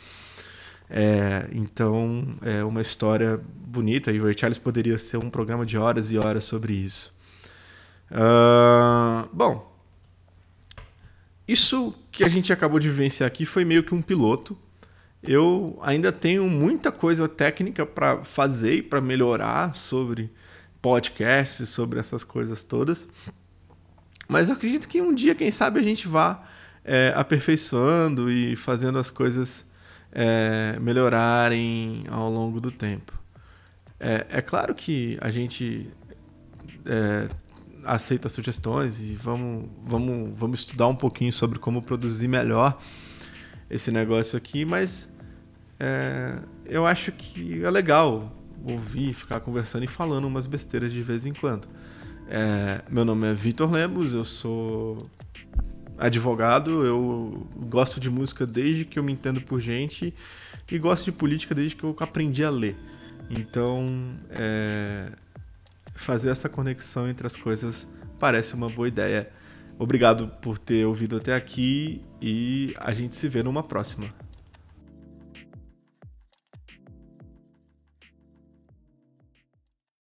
É, 0.88 1.48
então, 1.52 2.34
é 2.42 2.62
uma 2.64 2.82
história 2.82 3.40
bonita, 3.54 4.12
e 4.12 4.20
o 4.20 4.24
Ray 4.24 4.36
Charles 4.36 4.58
poderia 4.58 4.98
ser 4.98 5.16
um 5.16 5.30
programa 5.30 5.64
de 5.64 5.78
horas 5.78 6.10
e 6.10 6.18
horas 6.18 6.44
sobre 6.44 6.74
isso. 6.74 7.14
Uh, 8.10 9.28
bom, 9.32 9.70
isso 11.46 11.94
que 12.12 12.24
a 12.24 12.28
gente 12.28 12.52
acabou 12.52 12.78
de 12.78 12.88
vivenciar 12.88 13.26
aqui 13.26 13.46
foi 13.46 13.64
meio 13.64 13.82
que 13.82 13.94
um 13.94 14.02
piloto. 14.02 14.58
Eu 15.22 15.78
ainda 15.82 16.10
tenho 16.10 16.48
muita 16.48 16.90
coisa 16.90 17.28
técnica 17.28 17.86
para 17.86 18.24
fazer 18.24 18.74
e 18.76 18.82
para 18.82 19.00
melhorar 19.00 19.74
sobre 19.74 20.30
podcasts 20.80 21.68
sobre 21.68 21.98
essas 21.98 22.24
coisas 22.24 22.62
todas. 22.62 23.08
Mas 24.28 24.48
eu 24.48 24.54
acredito 24.54 24.88
que 24.88 25.00
um 25.00 25.14
dia, 25.14 25.34
quem 25.34 25.50
sabe, 25.50 25.80
a 25.80 25.82
gente 25.82 26.06
vá 26.06 26.42
é, 26.84 27.12
aperfeiçoando 27.16 28.30
e 28.30 28.54
fazendo 28.56 28.98
as 28.98 29.10
coisas 29.10 29.66
é, 30.12 30.78
melhorarem 30.80 32.04
ao 32.08 32.30
longo 32.30 32.60
do 32.60 32.70
tempo. 32.70 33.18
É, 33.98 34.26
é 34.30 34.40
claro 34.40 34.74
que 34.74 35.18
a 35.20 35.30
gente 35.30 35.90
é, 36.86 37.28
aceita 37.84 38.28
sugestões 38.28 39.00
e 39.00 39.14
vamos, 39.14 39.68
vamos, 39.82 40.38
vamos 40.38 40.60
estudar 40.60 40.86
um 40.86 40.96
pouquinho 40.96 41.32
sobre 41.32 41.58
como 41.58 41.82
produzir 41.82 42.28
melhor 42.28 42.78
esse 43.68 43.90
negócio 43.90 44.36
aqui, 44.36 44.64
mas 44.64 45.12
é, 45.78 46.38
eu 46.66 46.86
acho 46.86 47.12
que 47.12 47.62
é 47.64 47.70
legal 47.70 48.32
ouvir, 48.64 49.12
ficar 49.12 49.40
conversando 49.40 49.84
e 49.84 49.88
falando 49.88 50.26
umas 50.26 50.46
besteiras 50.46 50.92
de 50.92 51.02
vez 51.02 51.26
em 51.26 51.32
quando. 51.32 51.68
É, 52.28 52.82
meu 52.88 53.04
nome 53.04 53.28
é 53.28 53.34
Vitor 53.34 53.70
Lemos, 53.70 54.12
eu 54.14 54.24
sou 54.24 55.10
advogado, 55.98 56.84
eu 56.84 57.46
gosto 57.68 58.00
de 58.00 58.08
música 58.08 58.46
desde 58.46 58.84
que 58.84 58.98
eu 58.98 59.02
me 59.02 59.12
entendo 59.12 59.40
por 59.40 59.60
gente 59.60 60.14
e 60.70 60.78
gosto 60.78 61.06
de 61.06 61.12
política 61.12 61.54
desde 61.54 61.76
que 61.76 61.84
eu 61.84 61.94
aprendi 62.00 62.44
a 62.44 62.50
ler. 62.50 62.76
Então, 63.28 64.14
é, 64.30 65.10
fazer 65.94 66.30
essa 66.30 66.48
conexão 66.48 67.08
entre 67.08 67.26
as 67.26 67.36
coisas 67.36 67.88
parece 68.18 68.54
uma 68.54 68.70
boa 68.70 68.88
ideia. 68.88 69.30
Obrigado 69.78 70.28
por 70.40 70.58
ter 70.58 70.84
ouvido 70.86 71.16
até 71.16 71.34
aqui 71.34 72.02
e 72.20 72.74
a 72.78 72.92
gente 72.92 73.16
se 73.16 73.28
vê 73.28 73.42
numa 73.42 73.62
próxima. 73.62 74.08